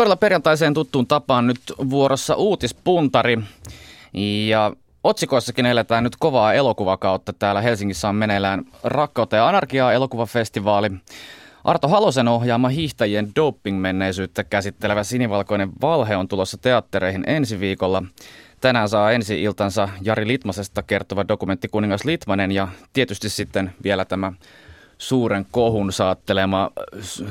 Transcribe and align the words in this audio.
Todella 0.00 0.16
perjantaiseen 0.16 0.74
tuttuun 0.74 1.06
tapaan 1.06 1.46
nyt 1.46 1.60
vuorossa 1.90 2.34
uutispuntari. 2.34 3.38
Ja 4.48 4.72
otsikoissakin 5.04 5.66
eletään 5.66 6.04
nyt 6.04 6.16
kovaa 6.18 6.54
elokuvakautta. 6.54 7.32
Täällä 7.32 7.60
Helsingissä 7.60 8.08
on 8.08 8.14
meneillään 8.14 8.64
Rakkautta 8.84 9.36
ja 9.36 9.48
anarkiaa 9.48 9.92
elokuvafestivaali. 9.92 10.90
Arto 11.64 11.88
Halosen 11.88 12.28
ohjaama 12.28 12.68
hiihtäjien 12.68 13.30
doping-menneisyyttä 13.36 14.44
käsittelevä 14.44 15.04
sinivalkoinen 15.04 15.70
valhe 15.80 16.16
on 16.16 16.28
tulossa 16.28 16.58
teattereihin 16.58 17.24
ensi 17.26 17.60
viikolla. 17.60 18.02
Tänään 18.60 18.88
saa 18.88 19.12
ensi 19.12 19.42
iltansa 19.42 19.88
Jari 20.02 20.26
Litmasesta 20.26 20.82
kertova 20.82 21.28
dokumentti 21.28 21.68
Kuningas 21.68 22.04
Litmanen 22.04 22.52
ja 22.52 22.68
tietysti 22.92 23.28
sitten 23.28 23.74
vielä 23.84 24.04
tämä 24.04 24.32
suuren 25.00 25.46
kohun 25.50 25.92
saattelema 25.92 26.70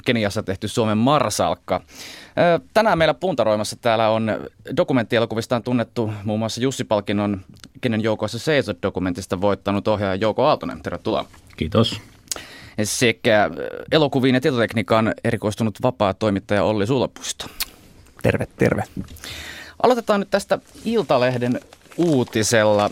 Keniassa 0.05 0.43
tehty 0.43 0.67
Suomen 0.67 0.97
marsalkka. 0.97 1.81
Tänään 2.73 2.97
meillä 2.97 3.13
puntaroimassa 3.13 3.75
täällä 3.75 4.09
on 4.09 4.49
dokumenttielokuvistaan 4.77 5.63
tunnettu 5.63 6.11
muun 6.23 6.39
muassa 6.39 6.61
Jussi 6.61 6.83
Palkinnon 6.83 7.41
Kenen 7.81 8.03
joukoissa 8.03 8.39
seisot 8.39 8.77
dokumentista 8.83 9.41
voittanut 9.41 9.87
ohjaaja 9.87 10.15
Jouko 10.15 10.45
Aaltonen. 10.45 10.81
Tervetuloa. 10.81 11.25
Kiitos. 11.57 12.01
Sekä 12.83 13.49
elokuviin 13.91 14.35
ja 14.35 14.41
tietotekniikan 14.41 15.13
erikoistunut 15.23 15.81
vapaa 15.81 16.13
toimittaja 16.13 16.63
Olli 16.63 16.87
Sulapuisto. 16.87 17.45
Terve, 18.21 18.47
terve. 18.57 18.83
Aloitetaan 19.83 20.19
nyt 20.19 20.29
tästä 20.29 20.59
Iltalehden 20.85 21.59
uutisella, 21.97 22.89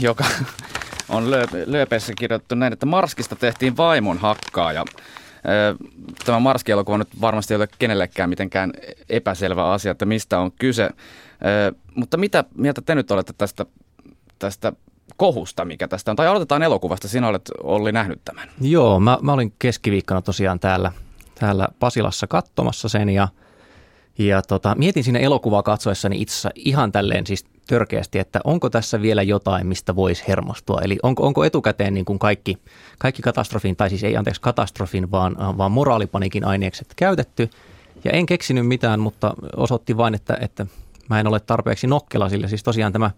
joka 0.00 0.24
on 1.08 1.30
Lööpeissä 1.66 2.12
kirjoitettu 2.18 2.54
näin, 2.54 2.72
että 2.72 2.86
Marskista 2.86 3.36
tehtiin 3.36 3.76
vaimon 3.76 4.18
hakkaaja. 4.18 4.84
Tämä 6.24 6.40
Marski-elokuva 6.40 6.98
nyt 6.98 7.20
varmasti 7.20 7.54
ei 7.54 7.56
ole 7.56 7.68
kenellekään 7.78 8.30
mitenkään 8.30 8.72
epäselvä 9.08 9.72
asia, 9.72 9.90
että 9.92 10.04
mistä 10.04 10.38
on 10.38 10.52
kyse. 10.52 10.90
Mutta 11.94 12.16
mitä 12.16 12.44
mieltä 12.56 12.82
te 12.82 12.94
nyt 12.94 13.10
olette 13.10 13.32
tästä, 13.38 13.66
tästä 14.38 14.72
kohusta, 15.16 15.64
mikä 15.64 15.88
tästä 15.88 16.10
on? 16.10 16.16
Tai 16.16 16.26
aloitetaan 16.26 16.62
elokuvasta, 16.62 17.08
sinä 17.08 17.28
olet 17.28 17.50
Olli 17.62 17.92
nähnyt 17.92 18.20
tämän. 18.24 18.48
Joo, 18.60 19.00
mä, 19.00 19.18
mä 19.22 19.32
olin 19.32 19.54
keskiviikkona 19.58 20.22
tosiaan 20.22 20.60
täällä, 20.60 20.92
täällä 21.34 21.68
Pasilassa 21.78 22.26
katsomassa 22.26 22.88
sen 22.88 23.08
ja, 23.08 23.28
ja 24.18 24.42
tota, 24.42 24.74
mietin 24.74 25.04
siinä 25.04 25.18
elokuvaa 25.18 25.62
katsoessani 25.62 26.20
itse 26.20 26.50
ihan 26.54 26.92
tälleen 26.92 27.26
siis 27.26 27.46
törkeästi, 27.66 28.18
että 28.18 28.40
onko 28.44 28.70
tässä 28.70 29.02
vielä 29.02 29.22
jotain, 29.22 29.66
mistä 29.66 29.96
voisi 29.96 30.24
hermostua. 30.28 30.80
Eli 30.82 30.98
onko, 31.02 31.26
onko 31.26 31.44
etukäteen 31.44 31.94
niin 31.94 32.04
kuin 32.04 32.18
kaikki, 32.18 32.58
kaikki 32.98 33.22
katastrofin, 33.22 33.76
tai 33.76 33.88
siis 33.88 34.04
ei 34.04 34.16
anteeksi 34.16 34.40
katastrofin, 34.40 35.10
vaan, 35.10 35.36
vaan 35.58 35.72
moraalipanikin 35.72 36.44
ainekset 36.44 36.86
käytetty. 36.96 37.50
Ja 38.04 38.10
en 38.10 38.26
keksinyt 38.26 38.66
mitään, 38.66 39.00
mutta 39.00 39.34
osoitti 39.56 39.96
vain, 39.96 40.14
että, 40.14 40.38
että 40.40 40.66
mä 41.10 41.20
en 41.20 41.26
ole 41.26 41.40
tarpeeksi 41.40 41.86
nokkela 41.86 42.28
sille. 42.28 42.48
Siis 42.48 42.62
tosiaan 42.62 42.92
tämä 42.92 43.10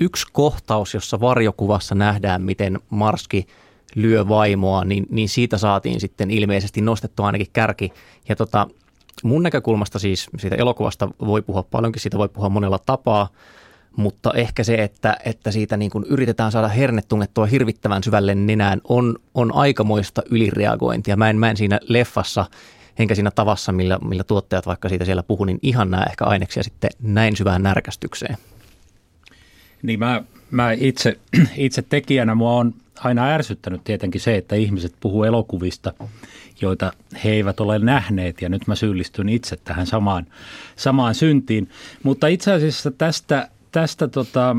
yksi 0.00 0.26
kohtaus, 0.32 0.94
jossa 0.94 1.20
varjokuvassa 1.20 1.94
nähdään, 1.94 2.42
miten 2.42 2.78
Marski 2.90 3.46
lyö 3.94 4.28
vaimoa, 4.28 4.84
niin, 4.84 5.06
niin 5.10 5.28
siitä 5.28 5.58
saatiin 5.58 6.00
sitten 6.00 6.30
ilmeisesti 6.30 6.80
nostettua 6.80 7.26
ainakin 7.26 7.46
kärki. 7.52 7.92
Ja 8.28 8.36
tota, 8.36 8.66
mun 9.22 9.42
näkökulmasta 9.42 9.98
siis 9.98 10.30
siitä 10.38 10.56
elokuvasta 10.56 11.08
voi 11.26 11.42
puhua 11.42 11.62
paljonkin, 11.62 12.02
siitä 12.02 12.18
voi 12.18 12.28
puhua 12.28 12.48
monella 12.48 12.78
tapaa– 12.78 13.28
mutta 13.96 14.32
ehkä 14.34 14.64
se, 14.64 14.74
että, 14.74 15.16
että 15.24 15.50
siitä 15.50 15.76
niin 15.76 15.90
kuin 15.90 16.04
yritetään 16.08 16.52
saada 16.52 16.68
herne 16.68 17.02
tungettua 17.08 17.46
hirvittävän 17.46 18.02
syvälle 18.02 18.34
nenään, 18.34 18.80
on, 18.88 19.18
on 19.34 19.54
aikamoista 19.54 20.22
ylireagointia. 20.30 21.16
Mä 21.16 21.30
en, 21.30 21.38
mä 21.38 21.50
en 21.50 21.56
siinä 21.56 21.80
leffassa 21.88 22.46
enkä 22.98 23.14
siinä 23.14 23.30
tavassa, 23.30 23.72
millä, 23.72 23.98
millä 23.98 24.24
tuottajat 24.24 24.66
vaikka 24.66 24.88
siitä 24.88 25.04
siellä 25.04 25.22
puhuu, 25.22 25.44
niin 25.44 25.58
ihan 25.62 25.90
näe 25.90 26.04
ehkä 26.10 26.24
aineksia 26.24 26.62
sitten 26.62 26.90
näin 27.02 27.36
syvään 27.36 27.62
närkästykseen. 27.62 28.36
Niin 29.82 29.98
mä, 29.98 30.22
mä 30.50 30.72
itse, 30.72 31.18
itse 31.56 31.82
tekijänä 31.82 32.34
mua 32.34 32.52
on 32.52 32.74
aina 33.00 33.28
ärsyttänyt 33.28 33.84
tietenkin 33.84 34.20
se, 34.20 34.36
että 34.36 34.54
ihmiset 34.54 34.94
puhuu 35.00 35.24
elokuvista, 35.24 35.92
joita 36.60 36.92
he 37.24 37.30
eivät 37.30 37.60
ole 37.60 37.78
nähneet 37.78 38.42
ja 38.42 38.48
nyt 38.48 38.66
mä 38.66 38.74
syyllistyn 38.74 39.28
itse 39.28 39.56
tähän 39.56 39.86
samaan, 39.86 40.26
samaan 40.76 41.14
syntiin. 41.14 41.70
Mutta 42.02 42.26
itse 42.26 42.52
asiassa 42.52 42.90
tästä 42.90 43.48
tästä 43.72 44.08
tota, 44.08 44.56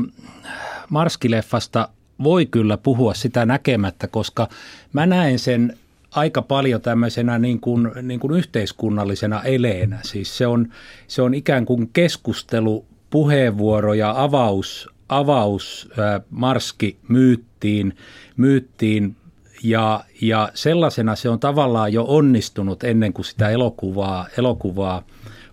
Marskileffasta 0.90 1.88
voi 2.22 2.46
kyllä 2.46 2.76
puhua 2.76 3.14
sitä 3.14 3.46
näkemättä, 3.46 4.08
koska 4.08 4.48
mä 4.92 5.06
näen 5.06 5.38
sen 5.38 5.78
aika 6.10 6.42
paljon 6.42 6.80
tämmöisenä 6.80 7.38
niin 7.38 7.60
kuin, 7.60 7.90
niin 8.02 8.20
kuin 8.20 8.34
yhteiskunnallisena 8.38 9.42
eleenä. 9.42 9.98
Siis 10.02 10.38
se 10.38 10.46
on, 10.46 10.68
se 11.08 11.22
on 11.22 11.34
ikään 11.34 11.64
kuin 11.64 11.90
keskustelu, 11.92 12.86
puheenvuoro 13.10 13.94
ja 13.94 14.14
avaus, 14.16 14.88
avaus 15.08 15.88
äh, 15.98 16.20
Marski 16.30 16.96
myyttiin, 17.08 17.96
myyttiin 18.36 19.16
ja, 19.62 20.04
ja 20.20 20.48
sellaisena 20.54 21.16
se 21.16 21.28
on 21.28 21.40
tavallaan 21.40 21.92
jo 21.92 22.04
onnistunut 22.08 22.84
ennen 22.84 23.12
kuin 23.12 23.24
sitä 23.24 23.50
elokuvaa, 23.50 24.26
elokuvaa 24.38 25.02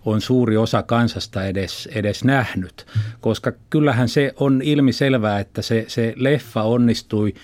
on 0.04 0.20
suuri 0.20 0.56
osa 0.56 0.82
kansasta 0.82 1.44
edes, 1.44 1.88
edes 1.94 2.24
nähnyt. 2.24 2.86
Koska 3.20 3.52
kyllähän 3.70 4.08
se 4.08 4.32
on 4.36 4.62
ilmiselvää, 4.62 5.40
että 5.40 5.62
se, 5.62 5.84
se 5.88 6.14
leffa 6.16 6.62
onnistui 6.62 7.34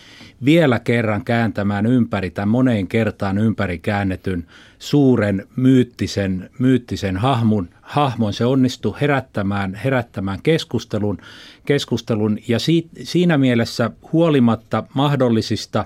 vielä 0.44 0.78
kerran 0.78 1.24
kääntämään 1.24 1.86
ympäri 1.86 2.30
tai 2.30 2.47
moneen 2.47 2.88
kertaan 2.88 3.38
ympäri 3.38 3.78
käännetyn 3.78 4.47
suuren 4.78 5.47
myyttisen, 5.56 6.50
myyttisen 6.58 7.16
hahmon, 7.16 7.68
hahmon. 7.82 8.32
Se 8.32 8.44
onnistui 8.44 8.94
herättämään, 9.00 9.74
herättämään 9.74 10.38
keskustelun, 10.42 11.18
keskustelun 11.66 12.38
ja 12.48 12.58
si, 12.58 12.88
siinä 13.02 13.38
mielessä 13.38 13.91
huolimatta 14.12 14.84
mahdollisista 14.94 15.84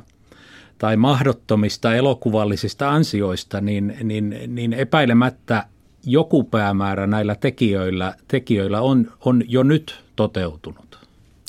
tai 0.78 0.96
mahdottomista 0.96 1.94
elokuvallisista 1.94 2.90
ansioista, 2.90 3.60
niin, 3.60 3.96
niin, 4.02 4.36
niin 4.46 4.72
epäilemättä 4.72 5.64
joku 6.06 6.44
päämäärä 6.44 7.06
näillä 7.06 7.34
tekijöillä, 7.34 8.14
tekijöillä 8.28 8.80
on, 8.80 9.12
on 9.20 9.42
jo 9.48 9.62
nyt 9.62 10.00
toteutunut. 10.16 10.98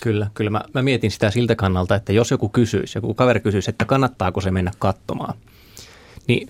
Kyllä, 0.04 0.28
kyllä. 0.34 0.50
Mä, 0.50 0.62
mä 0.74 0.82
mietin 0.82 1.12
sitä 1.12 1.32
siltä 1.32 1.56
kannalta, 1.56 1.96
että 1.96 2.14
jos 2.14 2.32
joku 2.32 2.50
kysyisi, 2.50 2.98
joku 2.98 3.14
kaveri 3.14 3.40
kysyisi, 3.40 3.70
että 3.70 3.86
kannattaako 3.86 4.42
se 4.42 4.52
mennä 4.52 4.72
katsomaan, 4.80 5.34
niin 6.28 6.50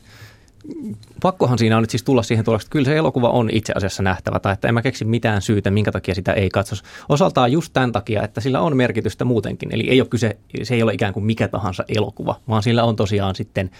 pakkohan 1.21 1.57
siinä 1.57 1.77
on 1.77 1.83
nyt 1.83 1.89
siis 1.89 2.03
tulla 2.03 2.23
siihen 2.23 2.45
tulokseen, 2.45 2.67
että 2.67 2.71
kyllä 2.71 2.85
se 2.85 2.97
elokuva 2.97 3.29
on 3.29 3.49
itse 3.51 3.73
asiassa 3.75 4.03
nähtävä, 4.03 4.39
tai 4.39 4.53
että 4.53 4.67
en 4.67 4.73
mä 4.73 4.81
keksi 4.81 5.05
mitään 5.05 5.41
syytä, 5.41 5.71
minkä 5.71 5.91
takia 5.91 6.15
sitä 6.15 6.33
ei 6.33 6.49
katsos. 6.49 6.83
Osaltaan 7.09 7.51
just 7.51 7.73
tämän 7.73 7.91
takia, 7.91 8.23
että 8.23 8.41
sillä 8.41 8.61
on 8.61 8.77
merkitystä 8.77 9.25
muutenkin. 9.25 9.73
Eli 9.73 9.89
ei 9.89 10.01
ole 10.01 10.07
kyse, 10.07 10.37
se 10.63 10.75
ei 10.75 10.83
ole 10.83 10.93
ikään 10.93 11.13
kuin 11.13 11.25
mikä 11.25 11.47
tahansa 11.47 11.83
elokuva, 11.87 12.39
vaan 12.47 12.63
sillä 12.63 12.83
on 12.83 12.95
tosiaan 12.95 13.35
sitten 13.35 13.71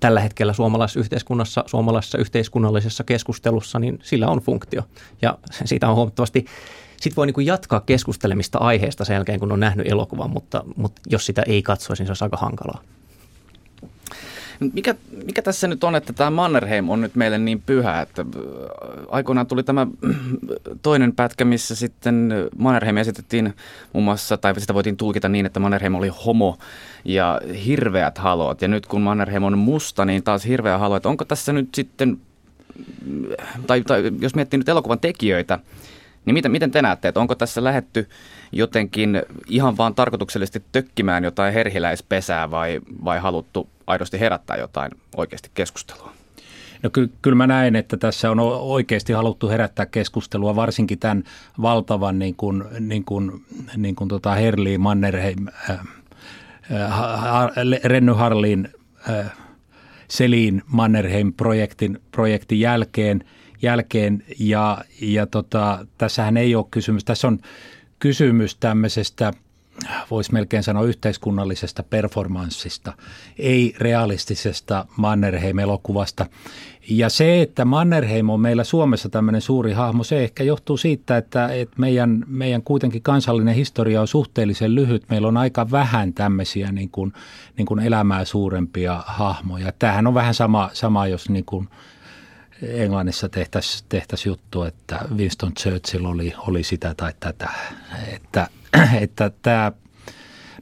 tällä 0.00 0.20
hetkellä 0.20 0.52
suomalaisessa 0.52 1.00
yhteiskunnassa, 1.00 1.64
suomalaisessa 1.66 2.18
yhteiskunnallisessa 2.18 3.04
keskustelussa, 3.04 3.78
niin 3.78 3.98
sillä 4.02 4.28
on 4.28 4.38
funktio. 4.38 4.82
Ja 5.22 5.38
siitä 5.64 5.88
on 5.88 5.96
huomattavasti 5.96 6.46
sitten 7.00 7.16
voi 7.16 7.26
niin 7.26 7.46
jatkaa 7.46 7.80
keskustelemista 7.80 8.58
aiheesta 8.58 9.04
sen 9.04 9.14
jälkeen, 9.14 9.40
kun 9.40 9.52
on 9.52 9.60
nähnyt 9.60 9.86
elokuvan, 9.88 10.30
mutta, 10.30 10.64
mutta 10.76 11.02
jos 11.06 11.26
sitä 11.26 11.42
ei 11.46 11.62
katsoisi, 11.62 12.02
niin 12.02 12.06
se 12.06 12.10
olisi 12.10 12.24
aika 12.24 12.36
hankalaa. 12.36 12.82
Mikä, 14.74 14.94
mikä 15.26 15.42
tässä 15.42 15.68
nyt 15.68 15.84
on, 15.84 15.96
että 15.96 16.12
tämä 16.12 16.30
Mannerheim 16.30 16.90
on 16.90 17.00
nyt 17.00 17.14
meille 17.14 17.38
niin 17.38 17.62
pyhä, 17.66 18.00
että 18.00 18.22
äh, 18.22 18.28
aikoinaan 19.08 19.46
tuli 19.46 19.62
tämä 19.62 19.86
toinen 20.82 21.12
pätkä, 21.12 21.44
missä 21.44 21.74
sitten 21.74 22.32
Mannerheim 22.58 22.96
esitettiin 22.96 23.54
muun 23.92 24.04
muassa, 24.04 24.36
tai 24.36 24.60
sitä 24.60 24.74
voitiin 24.74 24.96
tulkita 24.96 25.28
niin, 25.28 25.46
että 25.46 25.60
Mannerheim 25.60 25.94
oli 25.94 26.08
homo 26.08 26.58
ja 27.04 27.40
hirveät 27.66 28.18
halot. 28.18 28.62
Ja 28.62 28.68
nyt 28.68 28.86
kun 28.86 29.00
Mannerheim 29.00 29.44
on 29.44 29.58
musta, 29.58 30.04
niin 30.04 30.22
taas 30.22 30.46
hirveä 30.46 30.78
halo. 30.78 30.96
Että 30.96 31.08
onko 31.08 31.24
tässä 31.24 31.52
nyt 31.52 31.74
sitten, 31.74 32.18
tai, 33.66 33.82
tai 33.82 34.12
jos 34.20 34.34
miettii 34.34 34.58
nyt 34.58 34.68
elokuvan 34.68 35.00
tekijöitä, 35.00 35.58
niin 36.26 36.34
miten, 36.34 36.52
miten 36.52 36.70
te 36.70 36.82
näette, 36.82 37.08
että 37.08 37.20
onko 37.20 37.34
tässä 37.34 37.64
lähetty 37.64 38.08
jotenkin 38.52 39.22
ihan 39.48 39.76
vaan 39.76 39.94
tarkoituksellisesti 39.94 40.62
tökkimään 40.72 41.24
jotain 41.24 41.54
herhiläispesää 41.54 42.50
vai, 42.50 42.80
vai 43.04 43.18
haluttu 43.18 43.68
aidosti 43.86 44.20
herättää 44.20 44.56
jotain 44.56 44.92
oikeasti 45.16 45.50
keskustelua? 45.54 46.12
No 46.82 46.90
ky- 46.90 47.12
kyllä 47.22 47.34
mä 47.34 47.46
näen, 47.46 47.76
että 47.76 47.96
tässä 47.96 48.30
on 48.30 48.40
oikeasti 48.60 49.12
haluttu 49.12 49.48
herättää 49.48 49.86
keskustelua, 49.86 50.56
varsinkin 50.56 50.98
tämän 50.98 51.24
valtavan 51.62 52.18
niin 52.18 52.34
kuin, 52.36 52.64
niin 52.80 53.04
kuin, 53.04 53.44
niin 53.76 53.94
kuin 53.94 54.08
tota 54.08 54.34
Herli 54.34 54.78
Mannerheim, 54.78 55.46
äh, 55.70 55.80
äh, 56.72 57.50
Renny 57.84 58.12
Harlin, 58.12 58.68
äh, 59.10 59.32
Selin 60.08 60.62
Mannerheim-projektin 60.66 62.00
projektin 62.10 62.60
jälkeen, 62.60 63.24
jälkeen 63.62 64.24
ja, 64.38 64.78
ja 65.00 65.26
tota, 65.26 65.86
tässähän 65.98 66.36
ei 66.36 66.54
ole 66.54 66.66
kysymys, 66.70 67.04
tässä 67.04 67.28
on 67.28 67.38
kysymys 67.98 68.56
tämmöisestä 68.56 69.32
voisi 70.10 70.32
melkein 70.32 70.62
sanoa 70.62 70.84
yhteiskunnallisesta 70.84 71.82
performanssista, 71.82 72.92
ei 73.38 73.74
realistisesta 73.78 74.86
Mannerheim-elokuvasta. 74.96 76.26
Ja 76.90 77.08
se, 77.08 77.42
että 77.42 77.64
Mannerheim 77.64 78.30
on 78.30 78.40
meillä 78.40 78.64
Suomessa 78.64 79.08
tämmöinen 79.08 79.40
suuri 79.40 79.72
hahmo, 79.72 80.04
se 80.04 80.24
ehkä 80.24 80.44
johtuu 80.44 80.76
siitä, 80.76 81.16
että, 81.16 81.48
että 81.48 81.80
meidän, 81.80 82.24
meidän 82.26 82.62
kuitenkin 82.62 83.02
kansallinen 83.02 83.54
historia 83.54 84.00
on 84.00 84.08
suhteellisen 84.08 84.74
lyhyt. 84.74 85.04
Meillä 85.10 85.28
on 85.28 85.36
aika 85.36 85.70
vähän 85.70 86.12
tämmöisiä 86.12 86.72
niin 86.72 86.90
kuin, 86.90 87.12
niin 87.56 87.66
kuin 87.66 87.80
elämää 87.80 88.24
suurempia 88.24 89.02
hahmoja. 89.06 89.72
Tämähän 89.78 90.06
on 90.06 90.14
vähän 90.14 90.34
sama, 90.34 90.70
sama 90.72 91.06
jos 91.06 91.30
niin 91.30 91.44
kuin 91.44 91.68
Englannissa 92.62 93.28
tehtäisiin 93.28 93.86
tehtäisi 93.88 94.28
juttu, 94.28 94.62
että 94.62 95.00
Winston 95.16 95.54
Churchill 95.54 96.04
oli, 96.04 96.34
oli 96.38 96.62
sitä 96.62 96.94
tai 96.96 97.12
tätä. 97.20 97.50
Että, 98.12 98.48
että 99.00 99.30
tämä 99.42 99.72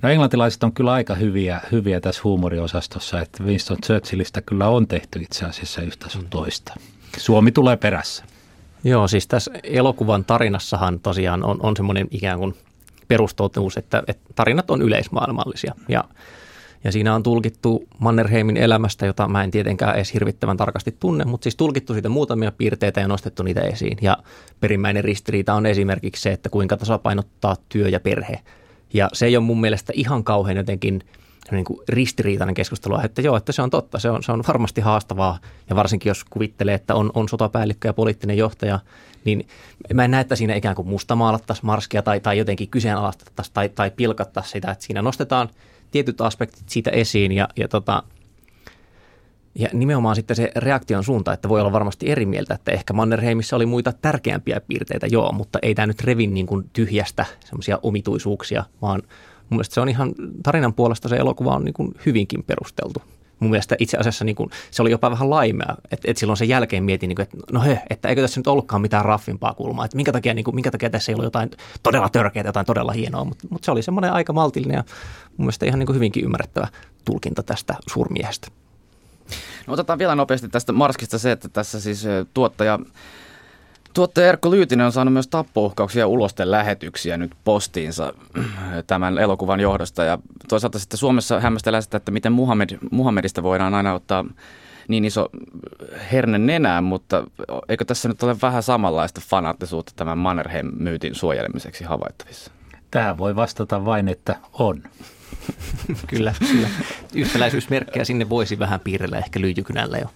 No 0.02 0.10
englantilaiset 0.10 0.64
on 0.64 0.72
kyllä 0.72 0.92
aika 0.92 1.14
hyviä, 1.14 1.60
hyviä 1.72 2.00
tässä 2.00 2.20
huumoriosastossa, 2.24 3.20
että 3.20 3.44
Winston 3.44 3.76
Churchillista 3.86 4.42
kyllä 4.42 4.68
on 4.68 4.86
tehty 4.86 5.18
itse 5.18 5.44
asiassa 5.44 5.82
yhtä 5.82 6.08
sun 6.08 6.26
toista. 6.30 6.74
Suomi 7.16 7.52
tulee 7.52 7.76
perässä. 7.76 8.24
Joo, 8.84 9.08
siis 9.08 9.26
tässä 9.26 9.50
elokuvan 9.62 10.24
tarinassahan 10.24 11.00
tosiaan 11.00 11.44
on, 11.44 11.56
on 11.62 11.76
semmoinen 11.76 12.08
ikään 12.10 12.38
kuin 12.38 12.54
perustotuus, 13.08 13.76
että, 13.76 14.02
että 14.06 14.32
tarinat 14.34 14.70
on 14.70 14.82
yleismaailmallisia 14.82 15.74
ja 15.88 16.04
ja 16.84 16.92
siinä 16.92 17.14
on 17.14 17.22
tulkittu 17.22 17.84
Mannerheimin 17.98 18.56
elämästä, 18.56 19.06
jota 19.06 19.28
mä 19.28 19.44
en 19.44 19.50
tietenkään 19.50 19.94
edes 19.94 20.14
hirvittävän 20.14 20.56
tarkasti 20.56 20.96
tunne, 21.00 21.24
mutta 21.24 21.44
siis 21.44 21.56
tulkittu 21.56 21.92
siitä 21.92 22.08
muutamia 22.08 22.52
piirteitä 22.52 23.00
ja 23.00 23.08
nostettu 23.08 23.42
niitä 23.42 23.60
esiin. 23.60 23.98
Ja 24.02 24.18
perimmäinen 24.60 25.04
ristiriita 25.04 25.54
on 25.54 25.66
esimerkiksi 25.66 26.22
se, 26.22 26.32
että 26.32 26.48
kuinka 26.48 26.76
tasapainottaa 26.76 27.56
työ 27.68 27.88
ja 27.88 28.00
perhe. 28.00 28.40
Ja 28.94 29.10
se 29.12 29.26
ei 29.26 29.36
ole 29.36 29.44
mun 29.44 29.60
mielestä 29.60 29.92
ihan 29.96 30.24
kauhean 30.24 30.56
jotenkin 30.56 31.00
niin 31.50 31.64
kuin 31.64 31.80
ristiriitainen 31.88 32.54
keskustelu, 32.54 33.00
että 33.04 33.22
joo, 33.22 33.36
että 33.36 33.52
se 33.52 33.62
on 33.62 33.70
totta, 33.70 33.98
se 33.98 34.10
on, 34.10 34.22
se 34.22 34.32
on 34.32 34.44
varmasti 34.48 34.80
haastavaa. 34.80 35.38
Ja 35.70 35.76
varsinkin 35.76 36.10
jos 36.10 36.24
kuvittelee, 36.24 36.74
että 36.74 36.94
on, 36.94 37.10
on 37.14 37.28
sotapäällikkö 37.28 37.88
ja 37.88 37.92
poliittinen 37.92 38.36
johtaja, 38.36 38.78
niin 39.24 39.46
mä 39.94 40.04
en 40.04 40.10
näe, 40.10 40.20
että 40.20 40.36
siinä 40.36 40.54
ikään 40.54 40.76
kuin 40.76 40.88
mustamaalattaisiin 40.88 41.66
Marskia 41.66 42.02
tai, 42.02 42.20
tai 42.20 42.38
jotenkin 42.38 42.68
kyseenalaistettaisiin 42.68 43.54
tai, 43.54 43.68
tai 43.68 43.90
pilkattaisiin 43.90 44.52
sitä, 44.52 44.70
että 44.70 44.84
siinä 44.84 45.02
nostetaan 45.02 45.48
tietyt 45.90 46.20
aspektit 46.20 46.68
siitä 46.68 46.90
esiin 46.90 47.32
ja, 47.32 47.48
ja 47.56 47.68
tota, 47.68 48.02
ja 49.54 49.68
nimenomaan 49.72 50.16
sitten 50.16 50.36
se 50.36 50.50
reaktion 50.56 51.04
suunta, 51.04 51.32
että 51.32 51.48
voi 51.48 51.60
olla 51.60 51.72
varmasti 51.72 52.10
eri 52.10 52.26
mieltä, 52.26 52.54
että 52.54 52.72
ehkä 52.72 52.92
Mannerheimissa 52.92 53.56
oli 53.56 53.66
muita 53.66 53.92
tärkeämpiä 53.92 54.60
piirteitä, 54.60 55.06
joo, 55.06 55.32
mutta 55.32 55.58
ei 55.62 55.74
tämä 55.74 55.86
nyt 55.86 56.00
revin 56.00 56.34
niin 56.34 56.46
kuin 56.46 56.70
tyhjästä 56.72 57.26
semmoisia 57.44 57.78
omituisuuksia, 57.82 58.64
vaan 58.82 59.02
mun 59.04 59.56
mielestä 59.56 59.74
se 59.74 59.80
on 59.80 59.88
ihan 59.88 60.14
tarinan 60.42 60.74
puolesta 60.74 61.08
se 61.08 61.16
elokuva 61.16 61.54
on 61.54 61.64
niin 61.64 61.74
kuin 61.74 61.94
hyvinkin 62.06 62.44
perusteltu. 62.44 63.02
Mun 63.44 63.50
mielestä 63.50 63.76
itse 63.78 63.96
asiassa 63.96 64.24
niin 64.24 64.36
kuin, 64.36 64.50
se 64.70 64.82
oli 64.82 64.90
jopa 64.90 65.10
vähän 65.10 65.30
laimea, 65.30 65.74
että, 65.90 66.10
että 66.10 66.20
silloin 66.20 66.36
sen 66.36 66.48
jälkeen 66.48 66.84
mietin, 66.84 67.08
niin 67.08 67.16
kuin, 67.16 67.22
että 67.22 67.36
no 67.52 67.62
he, 67.62 67.80
että 67.90 68.08
eikö 68.08 68.20
tässä 68.20 68.40
nyt 68.40 68.46
ollutkaan 68.46 68.82
mitään 68.82 69.04
raffimpaa 69.04 69.54
kulmaa, 69.54 69.84
että 69.84 69.96
minkä 69.96 70.12
takia, 70.12 70.34
niin 70.34 70.44
kuin, 70.44 70.54
minkä 70.54 70.70
takia 70.70 70.90
tässä 70.90 71.12
ei 71.12 71.14
ollut 71.14 71.24
jotain 71.24 71.50
todella 71.82 72.08
törkeää, 72.08 72.46
jotain 72.46 72.66
todella 72.66 72.92
hienoa, 72.92 73.24
mutta, 73.24 73.46
mutta 73.50 73.64
se 73.64 73.70
oli 73.70 73.82
semmoinen 73.82 74.12
aika 74.12 74.32
maltillinen 74.32 74.76
ja 74.76 74.84
mun 75.36 75.44
mielestä 75.44 75.66
ihan 75.66 75.78
niin 75.78 75.86
kuin 75.86 75.96
hyvinkin 75.96 76.24
ymmärrettävä 76.24 76.68
tulkinta 77.04 77.42
tästä 77.42 77.74
suurmiehestä. 77.90 78.48
No 79.66 79.72
otetaan 79.72 79.98
vielä 79.98 80.14
nopeasti 80.14 80.48
tästä 80.48 80.72
Marskista 80.72 81.18
se, 81.18 81.32
että 81.32 81.48
tässä 81.48 81.80
siis 81.80 82.04
tuottaja 82.34 82.78
Tuottaja 83.94 84.28
Erkko 84.28 84.50
Lyytinen 84.50 84.86
on 84.86 84.92
saanut 84.92 85.12
myös 85.12 85.28
tappouhkauksia 85.28 86.00
ja 86.00 86.06
ulosten 86.06 86.50
lähetyksiä 86.50 87.16
nyt 87.16 87.32
postiinsa 87.44 88.12
tämän 88.86 89.18
elokuvan 89.18 89.60
johdosta. 89.60 90.04
Ja 90.04 90.18
toisaalta 90.48 90.78
sitten 90.78 90.98
Suomessa 90.98 91.40
hämmästellään 91.40 91.82
sitä, 91.82 91.96
että 91.96 92.12
miten 92.12 92.32
Muhammed, 92.32 92.78
Muhammedista 92.90 93.42
voidaan 93.42 93.74
aina 93.74 93.94
ottaa 93.94 94.24
niin 94.88 95.04
iso 95.04 95.28
herne 96.12 96.38
nenään, 96.38 96.84
mutta 96.84 97.24
eikö 97.68 97.84
tässä 97.84 98.08
nyt 98.08 98.22
ole 98.22 98.36
vähän 98.42 98.62
samanlaista 98.62 99.20
fanaattisuutta 99.24 99.92
tämän 99.96 100.18
Mannerheim-myytin 100.18 101.14
suojelemiseksi 101.14 101.84
havaittavissa? 101.84 102.50
Tähän 102.90 103.18
voi 103.18 103.36
vastata 103.36 103.84
vain, 103.84 104.08
että 104.08 104.36
on. 104.52 104.82
kyllä, 106.10 106.34
kyllä. 106.52 106.68
Yhtäläisyysmerkkejä 107.14 108.04
sinne 108.04 108.28
voisi 108.28 108.58
vähän 108.58 108.80
piirrellä 108.80 109.18
ehkä 109.18 109.40
lyijykynällä 109.40 109.98
jo. 109.98 110.10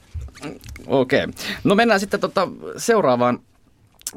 Okei. 0.87 1.25
Okay. 1.25 1.33
No 1.65 1.75
mennään 1.75 2.01
sitten 2.01 2.21
tota 2.21 2.49
seuraavaan 2.77 3.39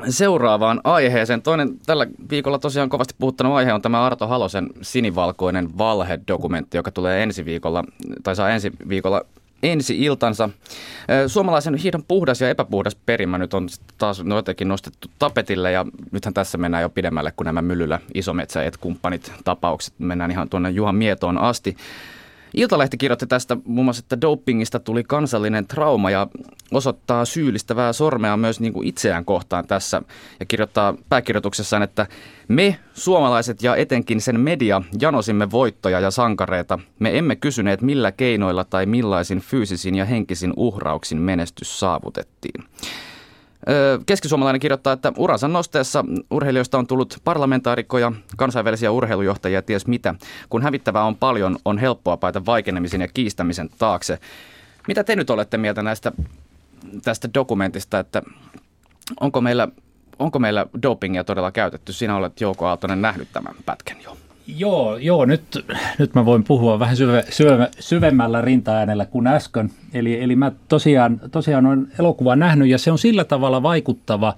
seuraavaan 0.10 0.82
aiheeseen. 0.84 1.42
Toinen 1.42 1.80
tällä 1.86 2.08
viikolla 2.30 2.60
tosiaan 2.60 2.90
kovasti 2.90 3.16
puhuttanut 3.20 3.54
aihe 3.54 3.74
on 3.74 3.82
tämä 3.82 4.06
Arto 4.06 4.28
Halosen 4.28 4.70
sinivalkoinen 4.82 5.78
valhe-dokumentti, 5.78 6.78
joka 6.78 6.92
tulee 6.92 7.24
ensi 7.24 7.46
viikolla, 7.46 7.84
tai 8.24 8.36
saa 8.36 8.50
ensi 8.50 8.72
viikolla 8.90 9.22
ensi 9.64 10.04
iltansa. 10.04 10.50
Suomalaisen 11.28 11.76
hiidon 11.76 12.04
puhdas 12.08 12.42
ja 12.42 12.50
epäpuhdas 12.50 12.96
perimä 12.96 13.38
nyt 13.38 13.54
on 13.54 13.68
taas 13.98 14.24
no 14.24 14.36
jotenkin 14.36 14.68
nostettu 14.68 15.08
tapetille 15.20 15.72
ja 15.72 15.86
nythän 16.12 16.34
tässä 16.34 16.58
mennään 16.58 16.82
jo 16.82 16.90
pidemmälle 16.90 17.34
kuin 17.36 17.46
nämä 17.46 17.62
Myllyllä 17.62 18.00
isometsäjät 18.14 18.78
kumppanit 18.78 19.32
tapaukset. 19.44 19.94
Mennään 19.98 20.32
ihan 20.32 20.50
tuonne 20.50 20.70
Juhan 20.70 20.96
Mietoon 20.96 21.38
asti. 21.38 21.78
Iltalehti 22.54 22.98
kirjoitti 22.98 23.28
tästä 23.28 23.58
muun 23.66 23.86
muassa, 23.86 24.02
että 24.02 24.22
dopingista 24.22 24.80
tuli 24.80 25.04
kansallinen 25.04 25.68
trauma 25.68 26.12
ja 26.12 26.28
osoittaa 26.72 27.26
syyllistävää 27.26 27.94
sormea 27.94 28.38
myös 28.38 28.60
niin 28.60 28.74
kuin 28.74 28.88
itseään 28.88 29.26
kohtaan 29.26 29.68
tässä 29.68 30.02
ja 30.40 30.46
kirjoittaa 30.46 30.94
pääkirjoituksessaan, 31.10 31.84
että 31.84 32.08
me 32.48 32.80
suomalaiset 32.94 33.64
ja 33.64 33.76
etenkin 33.76 34.22
sen 34.22 34.40
media 34.40 34.82
janosimme 35.02 35.52
voittoja 35.52 36.00
ja 36.00 36.12
sankareita. 36.12 36.80
Me 37.00 37.18
emme 37.18 37.36
kysyneet 37.36 37.82
millä 37.82 38.12
keinoilla 38.12 38.64
tai 38.64 38.86
millaisin 38.86 39.40
fyysisin 39.40 39.96
ja 39.96 40.06
henkisin 40.06 40.54
uhrauksin 40.58 41.18
menestys 41.18 41.80
saavutettiin. 41.80 42.64
Keskisuomalainen 44.06 44.60
kirjoittaa, 44.60 44.94
että 44.94 45.14
uransa 45.18 45.48
nosteessa 45.48 46.06
urheilijoista 46.32 46.78
on 46.78 46.88
tullut 46.88 47.18
parlamentaarikkoja, 47.24 48.12
kansainvälisiä 48.38 48.92
urheilujohtajia 48.92 49.62
ties 49.62 49.88
mitä. 49.88 50.16
Kun 50.50 50.62
hävittävää 50.62 51.04
on 51.04 51.16
paljon, 51.16 51.58
on 51.66 51.78
helppoa 51.78 52.18
paita 52.18 52.46
vaikenemisen 52.46 53.02
ja 53.02 53.08
kiistämisen 53.08 53.70
taakse. 53.78 54.20
Mitä 54.88 55.04
te 55.04 55.16
nyt 55.16 55.30
olette 55.30 55.58
mieltä 55.58 55.84
näistä, 55.84 56.12
tästä 57.04 57.30
dokumentista, 57.34 58.00
että 58.00 58.22
onko 59.20 59.42
meillä, 59.42 59.68
onko 60.20 60.40
meillä 60.40 60.66
dopingia 60.84 61.24
todella 61.24 61.52
käytetty? 61.52 61.94
Sinä 61.94 62.16
olet 62.16 62.42
Jouko 62.42 62.66
Aaltonen 62.66 63.02
nähnyt 63.02 63.28
tämän 63.34 63.56
pätkän 63.66 63.98
jo. 64.04 64.18
Joo, 64.48 64.98
joo 64.98 65.26
nyt, 65.26 65.66
nyt 66.00 66.16
mä 66.16 66.26
voin 66.26 66.44
puhua 66.44 66.80
vähän 66.80 66.98
syve, 66.98 67.26
syve, 67.30 67.70
syvemmällä 67.80 68.42
rintaäänellä 68.42 69.06
kuin 69.06 69.28
äsken. 69.28 69.72
Eli, 69.94 70.22
eli 70.24 70.36
mä 70.36 70.52
tosiaan, 70.68 71.22
tosiaan 71.32 71.66
olen 71.66 71.88
elokuvaa 72.00 72.36
nähnyt 72.36 72.68
ja 72.68 72.78
se 72.78 72.92
on 72.92 73.00
sillä 73.00 73.24
tavalla 73.24 73.64
vaikuttava 73.64 74.36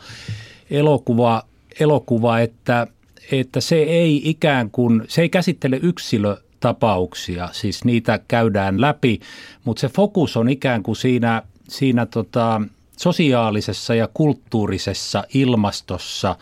elokuva, 0.71 1.43
elokuva 1.79 2.39
että, 2.39 2.87
että 3.31 3.61
se 3.61 3.75
ei 3.75 4.21
ikään 4.29 4.69
kuin, 4.71 5.03
se 5.07 5.21
ei 5.21 5.29
käsittele 5.29 5.79
yksilötapauksia, 5.81 7.49
siis 7.51 7.85
niitä 7.85 8.19
käydään 8.27 8.81
läpi, 8.81 9.19
mutta 9.65 9.81
se 9.81 9.89
fokus 9.89 10.37
on 10.37 10.49
ikään 10.49 10.83
kuin 10.83 10.95
siinä, 10.95 11.41
siinä 11.69 12.05
tota, 12.05 12.61
sosiaalisessa 12.97 13.95
ja 13.95 14.09
kulttuurisessa 14.13 15.23
ilmastossa, 15.33 16.35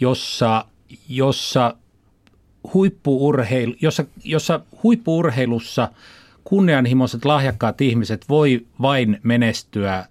jossa, 0.00 0.64
jossa 1.08 1.74
huippuurheilu, 2.74 3.74
jossa, 3.80 4.04
jossa 4.24 4.60
huippuurheilussa 4.82 5.88
kunnianhimoiset 6.44 7.24
lahjakkaat 7.24 7.80
ihmiset 7.80 8.28
voi 8.28 8.66
vain 8.82 9.20
menestyä 9.22 10.06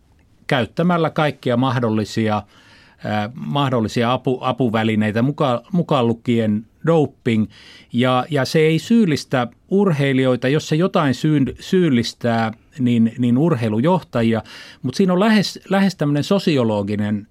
käyttämällä 0.48 1.10
kaikkia 1.10 1.58
mahdollisia, 1.58 2.38
äh, 2.38 3.32
mahdollisia 3.34 4.14
apu, 4.14 4.38
apuvälineitä, 4.42 5.22
mukaan, 5.22 5.60
mukaan 5.72 6.08
lukien 6.08 6.66
doping. 6.86 7.48
Ja, 7.94 8.26
ja 8.30 8.46
se 8.46 8.60
ei 8.60 8.80
syyllistä 8.80 9.48
urheilijoita, 9.70 10.48
jos 10.48 10.70
se 10.70 10.76
jotain 10.76 11.14
syyn, 11.14 11.54
syyllistää, 11.60 12.52
niin, 12.80 13.14
niin 13.18 13.38
urheilujohtajia, 13.38 14.44
mutta 14.82 14.98
siinä 14.98 15.14
on 15.14 15.20
lähes, 15.20 15.60
lähes 15.70 15.96
tämmöinen 15.96 16.24
sosiologinen 16.24 17.28